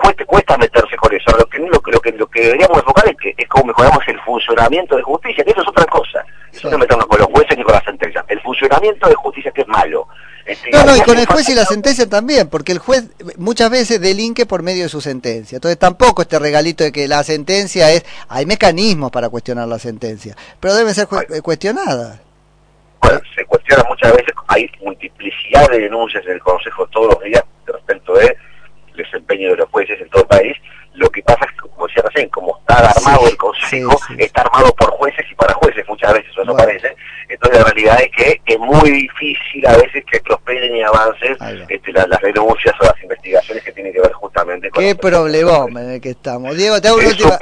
cuesta, 0.00 0.24
cuesta 0.24 0.58
meterse 0.58 0.96
con 0.96 1.12
eso. 1.14 1.36
Lo 1.36 1.46
que, 1.46 1.58
lo, 1.58 1.68
lo, 1.68 2.00
que, 2.00 2.12
lo 2.12 2.26
que 2.26 2.42
deberíamos 2.42 2.78
enfocar 2.78 3.08
es, 3.08 3.16
que, 3.16 3.34
es 3.36 3.48
cómo 3.48 3.66
mejoramos 3.66 4.06
el 4.06 4.20
funcionamiento 4.20 4.96
de 4.96 5.02
justicia, 5.02 5.44
que 5.44 5.50
eso 5.50 5.62
es 5.62 5.68
otra 5.68 5.86
cosa. 5.86 6.24
Eso 6.52 6.70
no 6.70 6.78
meternos 6.78 7.06
con 7.06 7.18
los 7.18 7.28
jueces 7.28 7.56
ni 7.56 7.64
con 7.64 7.74
las 7.74 7.84
sentencias. 7.84 8.24
El 8.28 8.40
funcionamiento 8.40 9.08
de 9.08 9.14
justicia 9.14 9.50
que 9.50 9.62
es 9.62 9.68
malo. 9.68 10.06
Este, 10.46 10.70
no, 10.70 10.84
no, 10.84 10.96
y 10.96 11.00
con 11.00 11.18
el 11.18 11.26
juez 11.26 11.48
y 11.48 11.54
la 11.54 11.64
sentencia 11.64 12.06
también, 12.06 12.48
porque 12.48 12.72
el 12.72 12.78
juez 12.78 13.08
muchas 13.38 13.70
veces 13.70 14.00
delinque 14.00 14.44
por 14.44 14.62
medio 14.62 14.82
de 14.82 14.88
su 14.90 15.00
sentencia. 15.00 15.56
Entonces 15.56 15.78
tampoco 15.78 16.22
este 16.22 16.38
regalito 16.38 16.84
de 16.84 16.92
que 16.92 17.08
la 17.08 17.22
sentencia 17.24 17.90
es, 17.90 18.04
hay 18.28 18.44
mecanismos 18.44 19.10
para 19.10 19.30
cuestionar 19.30 19.68
la 19.68 19.78
sentencia, 19.78 20.36
pero 20.60 20.74
debe 20.74 20.92
ser 20.92 21.08
cuestionada. 21.42 22.20
Bueno, 23.00 23.20
se 23.34 23.44
cuestiona 23.46 23.84
muchas 23.88 24.12
veces, 24.12 24.34
hay 24.48 24.70
multiplicidad 24.82 25.68
de 25.70 25.80
denuncias 25.80 26.24
en 26.26 26.32
el 26.32 26.40
Consejo 26.40 26.86
todos 26.88 27.14
los 27.14 27.22
días 27.22 27.42
respecto 27.66 28.14
de 28.14 28.36
desempeño 28.96 29.50
de 29.50 29.56
los 29.56 29.68
jueces 29.70 30.00
en 30.00 30.08
todo 30.10 30.22
el 30.22 30.28
país. 30.28 30.56
Lo 30.94 31.10
que 31.10 31.22
pasa 31.22 31.44
es 31.44 31.52
que, 31.52 31.68
como 31.68 31.86
decía 31.86 32.02
recién, 32.02 32.28
como 32.28 32.58
está 32.58 32.90
armado 32.90 33.28
el 33.28 33.36
Consejo, 33.36 33.98
está 34.16 34.42
armado 34.42 34.74
por 34.74 34.90
jueces 34.90 35.26
y 35.30 35.34
para 35.34 35.54
jueces, 35.54 35.84
muchas 35.88 36.12
veces 36.12 36.30
eso 36.30 36.56
parece. 36.56 36.94
Entonces 37.28 37.58
la 37.58 37.64
realidad 37.64 37.98
es 38.00 38.10
que 38.10 38.40
es 38.46 38.58
muy 38.58 38.90
difícil 38.90 39.66
a 39.66 39.76
veces 39.76 40.04
que 40.10 40.20
prosperen 40.20 40.76
y 40.76 40.82
avancen 40.82 41.36
este, 41.68 41.92
las, 41.92 42.06
denuncias 42.22 42.74
o 42.80 42.84
las 42.84 43.02
investigaciones 43.02 43.64
que 43.64 43.72
tienen 43.72 43.92
que 43.92 44.00
ver 44.00 44.12
justamente 44.12 44.70
con... 44.70 44.84
Qué 44.84 44.94
problemón 44.94 45.76
en 45.78 45.90
el 45.90 46.00
que 46.00 46.10
estamos. 46.10 46.56
Diego, 46.56 46.80
te 46.80 46.88
hago 46.88 46.98
una 46.98 47.08
última... 47.08 47.38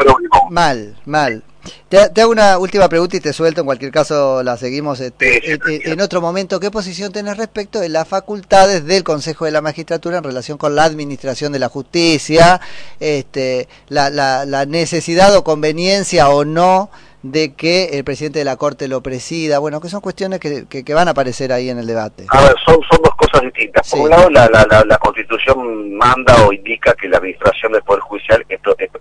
Mal, 0.50 0.96
mal. 1.04 1.42
Te, 1.88 2.20
hago 2.20 2.32
una 2.32 2.58
última 2.58 2.88
pregunta 2.88 3.16
y 3.16 3.20
te 3.20 3.32
suelto, 3.32 3.60
en 3.60 3.66
cualquier 3.66 3.92
caso 3.92 4.42
la 4.42 4.56
seguimos 4.56 5.00
este, 5.00 5.58
en, 5.90 6.00
otro 6.00 6.20
momento. 6.20 6.58
¿Qué 6.58 6.70
posición 6.70 7.12
tenés 7.12 7.36
respecto 7.36 7.80
de 7.80 7.88
las 7.88 8.08
facultades 8.08 8.84
del 8.84 9.04
Consejo 9.04 9.44
de 9.44 9.50
la 9.50 9.60
Magistratura 9.60 10.18
en 10.18 10.24
relación 10.24 10.58
con 10.58 10.74
la 10.74 10.84
administración 10.84 11.52
de 11.52 11.58
la 11.58 11.68
justicia, 11.68 12.60
este, 12.98 13.68
la, 13.88 14.10
la, 14.10 14.44
la 14.44 14.66
necesidad 14.66 15.34
o 15.36 15.44
conveniencia 15.44 16.30
o 16.30 16.44
no 16.44 16.90
de 17.22 17.54
que 17.54 17.90
el 17.92 18.04
presidente 18.04 18.40
de 18.40 18.44
la 18.44 18.56
Corte 18.56 18.88
lo 18.88 19.02
presida, 19.02 19.58
bueno, 19.58 19.80
que 19.80 19.88
son 19.88 20.00
cuestiones 20.00 20.40
que, 20.40 20.66
que, 20.66 20.94
van 20.94 21.08
a 21.08 21.12
aparecer 21.12 21.52
ahí 21.52 21.70
en 21.70 21.78
el 21.78 21.86
debate. 21.86 22.26
A 22.28 22.42
ver, 22.42 22.54
son, 22.66 22.78
son 22.90 23.00
dos 23.02 23.11
cosas 23.32 23.52
distintas. 23.52 23.90
Por 23.90 24.00
un 24.00 24.10
lado, 24.10 24.30
la, 24.30 24.48
la, 24.48 24.84
la, 24.86 24.98
Constitución 24.98 25.96
manda 25.96 26.34
o 26.46 26.52
indica 26.52 26.94
que 26.94 27.08
la 27.08 27.18
administración 27.18 27.72
del 27.72 27.82
Poder 27.82 28.00
Judicial 28.02 28.44
es, 28.48 28.60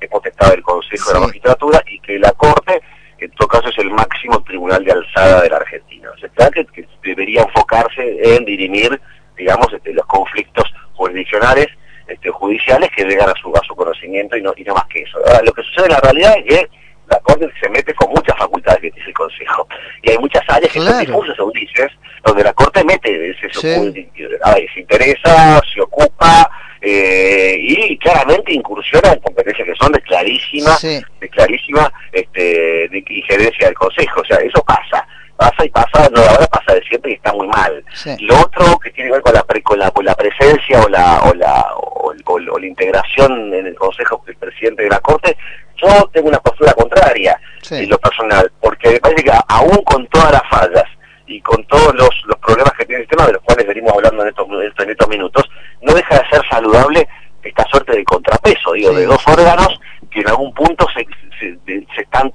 potestad 0.09 0.49
del 0.51 0.63
Consejo 0.63 1.09
de 1.09 1.19
la 1.19 1.25
Magistratura 1.25 1.83
y 1.87 1.99
que 1.99 2.19
la 2.19 2.31
Corte, 2.31 2.81
en 3.19 3.31
todo 3.31 3.47
caso, 3.47 3.69
es 3.69 3.77
el 3.79 3.91
máximo 3.91 4.41
tribunal 4.43 4.83
de 4.83 4.91
alzada 4.91 5.41
de 5.41 5.49
la 5.49 5.57
Argentina. 5.57 6.09
O 6.11 6.17
sea, 6.17 6.49
que, 6.49 6.65
que 6.65 6.87
debería 7.03 7.43
enfocarse 7.43 8.35
en 8.35 8.45
dirimir, 8.45 8.99
digamos, 9.37 9.71
este, 9.73 9.93
los 9.93 10.05
conflictos 10.05 10.65
jurisdiccionales 10.93 11.67
este, 12.07 12.29
judiciales 12.29 12.89
que 12.95 13.05
llegan 13.05 13.29
a 13.29 13.33
su, 13.41 13.55
a 13.55 13.61
su 13.65 13.75
conocimiento 13.75 14.35
y 14.35 14.41
no, 14.41 14.53
y 14.55 14.63
no 14.63 14.73
más 14.73 14.85
que 14.87 15.01
eso. 15.01 15.17
Ahora, 15.19 15.41
lo 15.43 15.53
que 15.53 15.63
sucede 15.63 15.85
en 15.85 15.91
la 15.93 15.99
realidad 15.99 16.35
es 16.37 16.43
que 16.45 16.69
la 17.09 17.19
Corte 17.19 17.49
se 17.61 17.69
mete 17.69 17.93
con 17.93 18.09
muchas 18.09 18.37
facultades 18.37 18.81
que 18.81 18.91
tiene 18.91 19.09
el 19.09 19.13
Consejo. 19.13 19.67
Y 20.01 20.11
hay 20.11 20.17
muchas 20.17 20.45
áreas 20.79 20.99
que 21.05 21.35
son 21.35 21.51
difusas 21.51 21.91
o 22.23 22.27
donde 22.29 22.43
la 22.43 22.53
Corte 22.53 22.83
mete, 22.83 23.35
se, 23.41 23.51
se 23.53 24.79
interesa, 24.79 25.61
se 25.73 25.81
ocupa, 25.81 26.49
eh, 26.83 27.57
y 27.59 27.97
claramente 27.99 28.53
incursiona 28.53 29.13
en 29.13 29.19
competencias 29.19 29.67
que 29.67 29.75
son 29.75 29.91
de 29.91 30.01
clarísima, 30.01 30.75
de 30.81 31.29
clarísima 31.29 31.93
este, 32.11 32.87
de 32.89 33.03
injerencia 33.07 33.67
del 33.67 33.75
Consejo. 33.75 34.21
O 34.21 34.25
sea, 34.25 34.37
eso 34.37 34.63
pasa. 34.63 35.07
Pasa 35.37 35.65
y 35.65 35.69
pasa, 35.69 36.07
no, 36.11 36.21
ahora 36.21 36.45
pasa 36.47 36.75
de 36.75 36.83
siempre 36.83 37.11
y 37.11 37.13
está 37.15 37.33
muy 37.33 37.47
mal. 37.47 37.83
Lo 38.19 38.39
otro 38.41 38.77
que 38.77 38.91
tiene 38.91 39.09
que 39.09 39.13
ver 39.13 39.21
con 39.23 39.33
la, 39.33 39.43
con 39.63 39.79
la, 39.79 39.89
con 39.89 40.05
la 40.05 40.15
presencia 40.15 40.79
o 40.81 40.87
la, 40.87 41.19
o 41.23 41.33
la, 41.33 41.65
o, 41.77 42.13
la 42.59 42.67
integración 42.67 43.51
en 43.53 43.65
el 43.65 43.75
Consejo 43.75 44.21
del 44.27 44.35
presidente 44.35 44.83
de 44.83 44.89
la 44.89 44.99
Corte, 44.99 45.35
yo 45.81 46.09
tengo 46.13 46.29
una 46.29 46.39
postura 46.39 46.73
contraria 46.73 47.39
en 47.69 47.89
lo 47.89 47.97
personal, 47.97 48.51
porque 48.59 48.89
me 48.89 48.99
parece 48.99 49.23
que 49.23 49.31
aún 49.47 49.83
con 49.83 50.05
todas 50.07 50.31
las 50.31 50.43
fallas 50.49 50.85
y 51.27 51.41
con 51.41 51.63
todos 51.65 51.93
los, 51.95 52.09
los 52.25 52.37
problemas 52.39 52.73
que 52.73 52.85
tiene 52.85 53.01
el 53.01 53.07
sistema, 53.07 53.27
de 53.27 53.33
los 53.33 53.41
cuales 53.43 53.67
venimos 53.67 53.93
hablando 53.93 54.23
en 54.23 54.29
estos, 54.29 54.47
en 54.79 54.89
estos 54.89 55.07
minutos, 55.07 55.49
no 55.81 55.93
deja 55.93 56.15
de 56.15 56.29
ser 56.29 56.41
saludable 56.49 57.07
esta 57.43 57.65
suerte 57.65 57.95
de 57.95 58.03
contrapeso, 58.03 58.73
digo, 58.73 58.93
de 58.93 59.05
dos 59.05 59.27
órganos 59.27 59.79
que 60.11 60.19
en 60.19 60.29
algún 60.29 60.53
punto 60.53 60.85
se, 60.93 61.05
se, 61.39 62.01
están, 62.01 62.31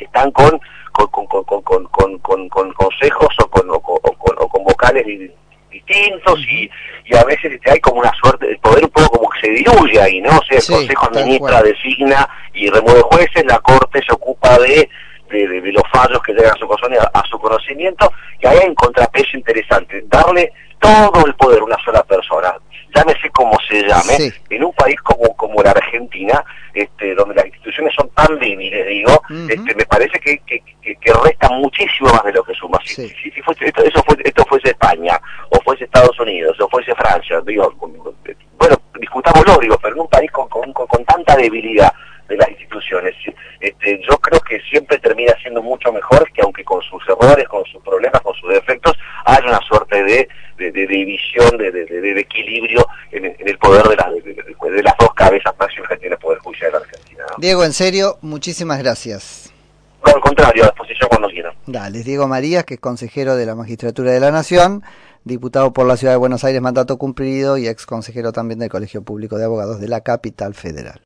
están 0.00 0.30
con 0.32 0.60
con, 0.92 1.26
con, 1.26 1.44
con, 1.44 1.86
con, 1.86 2.18
con, 2.18 2.48
con 2.48 2.72
consejos 2.72 3.34
o 3.42 3.48
con, 3.48 3.70
o, 3.70 3.80
con 3.80 4.64
vocales 4.64 5.06
distintos 5.90 6.38
y, 6.40 6.70
y 7.06 7.16
a 7.16 7.24
veces 7.24 7.52
este, 7.52 7.70
hay 7.70 7.80
como 7.80 8.00
una 8.00 8.12
suerte, 8.22 8.50
el 8.50 8.58
poder 8.58 8.84
un 8.84 8.90
poco 8.90 9.18
como 9.18 9.30
que 9.30 9.40
se 9.40 9.50
diluye 9.50 10.00
ahí, 10.00 10.20
¿no? 10.20 10.30
O 10.30 10.42
sea, 10.44 10.56
el 10.56 10.62
sí, 10.62 10.72
Consejo 10.72 11.06
Administra, 11.06 11.62
designa 11.62 12.28
y 12.54 12.70
remueve 12.70 13.02
jueces, 13.02 13.44
la 13.46 13.58
Corte 13.58 14.00
se 14.06 14.12
ocupa 14.12 14.58
de, 14.58 14.88
de, 15.30 15.72
los 15.72 15.82
fallos 15.92 16.22
que 16.22 16.32
llegan 16.32 16.52
a 16.52 16.58
su, 16.58 16.66
a, 16.66 17.22
su 17.28 17.38
conocimiento 17.38 18.12
y 18.40 18.46
ahí 18.46 18.58
hay 18.58 18.68
un 18.68 18.74
contrapeso 18.74 19.36
interesante, 19.36 20.04
darle 20.06 20.52
todo 20.78 21.26
el 21.26 21.34
poder 21.34 21.60
a 21.60 21.64
una 21.64 21.76
sola 21.84 22.02
persona, 22.04 22.54
llámese 22.94 23.28
como 23.30 23.56
se 23.68 23.82
llame, 23.82 24.32
en 24.48 24.64
un 24.64 24.72
país 24.72 24.98
como, 25.02 25.36
como 25.36 25.62
la 25.62 25.70
Argentina, 25.70 26.42
este, 26.72 27.14
donde 27.14 27.34
las 27.34 27.46
instituciones 27.46 27.94
son 27.94 28.08
tan 28.10 28.38
débiles, 28.38 28.86
digo, 28.86 29.22
este, 29.48 29.74
me 29.74 29.84
parece 29.86 30.18
que, 30.18 30.38
que, 30.38 30.62
resta 31.24 31.48
muchísimo 31.50 32.10
más 32.10 32.24
de 32.24 32.32
lo 32.32 32.42
que 32.44 32.54
suma. 32.54 32.78
Si, 32.84 32.94
si, 32.94 33.30
si, 33.30 33.40
eso 33.40 33.99
Diego, 57.40 57.64
en 57.64 57.72
serio, 57.72 58.18
muchísimas 58.20 58.78
gracias. 58.78 59.50
Al 60.02 60.20
contrario, 60.20 60.64
a 60.64 60.66
disposición 60.66 61.08
cuando 61.08 61.28
quieran. 61.28 61.54
Dale, 61.66 62.02
Diego 62.02 62.28
Marías, 62.28 62.64
que 62.64 62.74
es 62.74 62.80
consejero 62.80 63.34
de 63.34 63.46
la 63.46 63.54
Magistratura 63.54 64.12
de 64.12 64.20
la 64.20 64.30
Nación, 64.30 64.82
diputado 65.24 65.72
por 65.72 65.86
la 65.86 65.96
Ciudad 65.96 66.12
de 66.12 66.18
Buenos 66.18 66.44
Aires, 66.44 66.60
mandato 66.60 66.98
cumplido, 66.98 67.56
y 67.56 67.66
ex 67.66 67.86
consejero 67.86 68.32
también 68.32 68.58
del 68.58 68.68
Colegio 68.68 69.02
Público 69.02 69.38
de 69.38 69.44
Abogados 69.44 69.80
de 69.80 69.88
la 69.88 70.02
Capital 70.02 70.52
Federal. 70.52 70.98